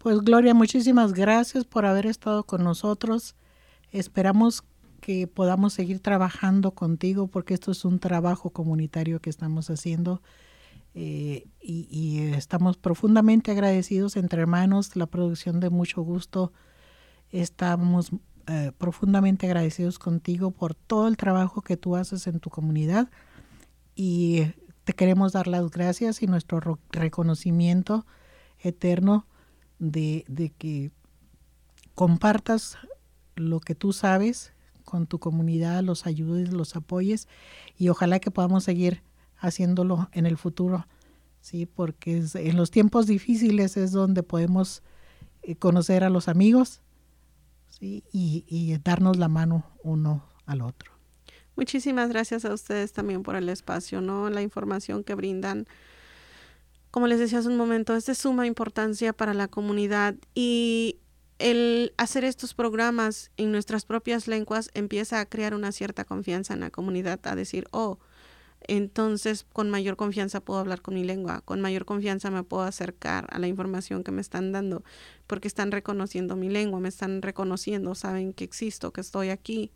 pues 0.02 0.18
Gloria, 0.20 0.52
muchísimas 0.52 1.12
gracias 1.12 1.64
por 1.64 1.86
haber 1.86 2.06
estado 2.06 2.42
con 2.42 2.64
nosotros. 2.64 3.36
Esperamos 3.92 4.64
que 5.00 5.28
podamos 5.28 5.74
seguir 5.74 6.00
trabajando 6.00 6.72
contigo 6.72 7.28
porque 7.28 7.54
esto 7.54 7.70
es 7.70 7.84
un 7.84 8.00
trabajo 8.00 8.50
comunitario 8.50 9.20
que 9.20 9.30
estamos 9.30 9.70
haciendo 9.70 10.20
eh, 10.94 11.46
y, 11.60 12.18
estamos 12.34 12.78
profundamente 12.78 13.52
agradecidos 13.52 14.16
entre 14.16 14.42
hermanos, 14.42 14.96
la 14.96 15.06
producción 15.06 15.60
de 15.60 15.70
mucho 15.70 16.02
gusto. 16.02 16.52
Estamos 17.30 18.10
eh, 18.48 18.72
profundamente 18.76 19.46
agradecidos 19.46 20.00
contigo 20.00 20.50
por 20.50 20.74
todo 20.74 21.06
el 21.06 21.16
trabajo 21.16 21.62
que 21.62 21.76
tú 21.76 21.94
haces 21.94 22.26
en 22.26 22.40
tu 22.40 22.50
comunidad 22.50 23.08
y 23.94 24.52
te 24.84 24.92
queremos 24.92 25.32
dar 25.32 25.46
las 25.46 25.70
gracias 25.70 26.22
y 26.22 26.26
nuestro 26.26 26.78
reconocimiento 26.90 28.06
eterno 28.58 29.26
de, 29.78 30.24
de 30.28 30.50
que 30.50 30.90
compartas 31.94 32.78
lo 33.36 33.60
que 33.60 33.74
tú 33.74 33.92
sabes 33.92 34.52
con 34.84 35.06
tu 35.06 35.18
comunidad, 35.18 35.82
los 35.82 36.06
ayudes, 36.06 36.52
los 36.52 36.76
apoyes 36.76 37.28
y 37.78 37.88
ojalá 37.88 38.18
que 38.18 38.30
podamos 38.30 38.64
seguir 38.64 39.02
haciéndolo 39.36 40.08
en 40.12 40.26
el 40.26 40.36
futuro, 40.36 40.86
¿sí? 41.40 41.66
Porque 41.66 42.24
en 42.34 42.56
los 42.56 42.70
tiempos 42.70 43.06
difíciles 43.06 43.76
es 43.76 43.92
donde 43.92 44.22
podemos 44.22 44.82
eh, 45.42 45.56
conocer 45.56 46.04
a 46.04 46.10
los 46.10 46.28
amigos, 46.28 46.80
¿sí? 47.70 48.04
Y, 48.12 48.44
y 48.46 48.76
darnos 48.78 49.16
la 49.16 49.28
mano 49.28 49.64
uno 49.82 50.24
al 50.46 50.62
otro. 50.62 50.91
Muchísimas 51.56 52.08
gracias 52.08 52.44
a 52.44 52.54
ustedes 52.54 52.92
también 52.92 53.22
por 53.22 53.36
el 53.36 53.48
espacio, 53.48 54.00
¿no? 54.00 54.30
La 54.30 54.42
información 54.42 55.04
que 55.04 55.14
brindan. 55.14 55.66
Como 56.90 57.06
les 57.06 57.18
decía 57.18 57.38
hace 57.38 57.48
un 57.48 57.56
momento, 57.56 57.94
es 57.94 58.06
de 58.06 58.14
suma 58.14 58.46
importancia 58.46 59.12
para 59.12 59.34
la 59.34 59.48
comunidad 59.48 60.14
y 60.34 60.98
el 61.38 61.92
hacer 61.96 62.24
estos 62.24 62.54
programas 62.54 63.30
en 63.36 63.50
nuestras 63.50 63.84
propias 63.84 64.28
lenguas 64.28 64.70
empieza 64.74 65.20
a 65.20 65.26
crear 65.26 65.54
una 65.54 65.72
cierta 65.72 66.04
confianza 66.04 66.54
en 66.54 66.60
la 66.60 66.70
comunidad, 66.70 67.18
a 67.24 67.34
decir, 67.34 67.66
oh, 67.72 67.98
entonces 68.68 69.44
con 69.52 69.68
mayor 69.68 69.96
confianza 69.96 70.40
puedo 70.40 70.60
hablar 70.60 70.82
con 70.82 70.94
mi 70.94 71.02
lengua, 71.02 71.40
con 71.40 71.60
mayor 71.60 71.84
confianza 71.84 72.30
me 72.30 72.44
puedo 72.44 72.62
acercar 72.62 73.26
a 73.30 73.38
la 73.38 73.48
información 73.48 74.04
que 74.04 74.12
me 74.12 74.20
están 74.20 74.52
dando, 74.52 74.84
porque 75.26 75.48
están 75.48 75.72
reconociendo 75.72 76.36
mi 76.36 76.48
lengua, 76.48 76.78
me 76.78 76.88
están 76.88 77.22
reconociendo, 77.22 77.94
saben 77.94 78.32
que 78.32 78.44
existo, 78.44 78.92
que 78.92 79.00
estoy 79.00 79.30
aquí. 79.30 79.72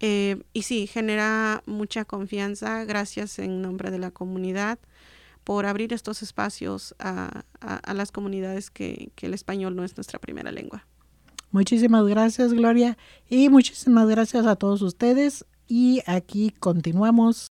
Eh, 0.00 0.42
y 0.52 0.62
sí, 0.62 0.86
genera 0.86 1.62
mucha 1.66 2.04
confianza, 2.04 2.84
gracias 2.84 3.38
en 3.38 3.62
nombre 3.62 3.90
de 3.90 3.98
la 3.98 4.10
comunidad 4.12 4.78
por 5.44 5.66
abrir 5.66 5.92
estos 5.92 6.22
espacios 6.22 6.94
a, 6.98 7.42
a- 7.60 7.76
a 7.76 7.94
las 7.94 8.12
comunidades 8.12 8.70
que, 8.70 9.10
que 9.16 9.26
el 9.26 9.34
español 9.34 9.74
no 9.74 9.82
es 9.84 9.96
nuestra 9.96 10.18
primera 10.18 10.52
lengua. 10.52 10.86
Muchísimas 11.50 12.04
gracias, 12.06 12.52
Gloria. 12.52 12.96
Y 13.28 13.48
muchísimas 13.48 14.06
gracias 14.08 14.46
a 14.46 14.54
todos 14.56 14.82
ustedes. 14.82 15.46
Y 15.66 16.02
aquí 16.06 16.54
continuamos 16.60 17.47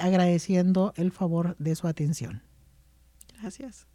agradeciendo 0.00 0.92
el 0.96 1.12
favor 1.12 1.56
de 1.58 1.74
su 1.74 1.86
atención. 1.86 2.42
Gracias. 3.40 3.86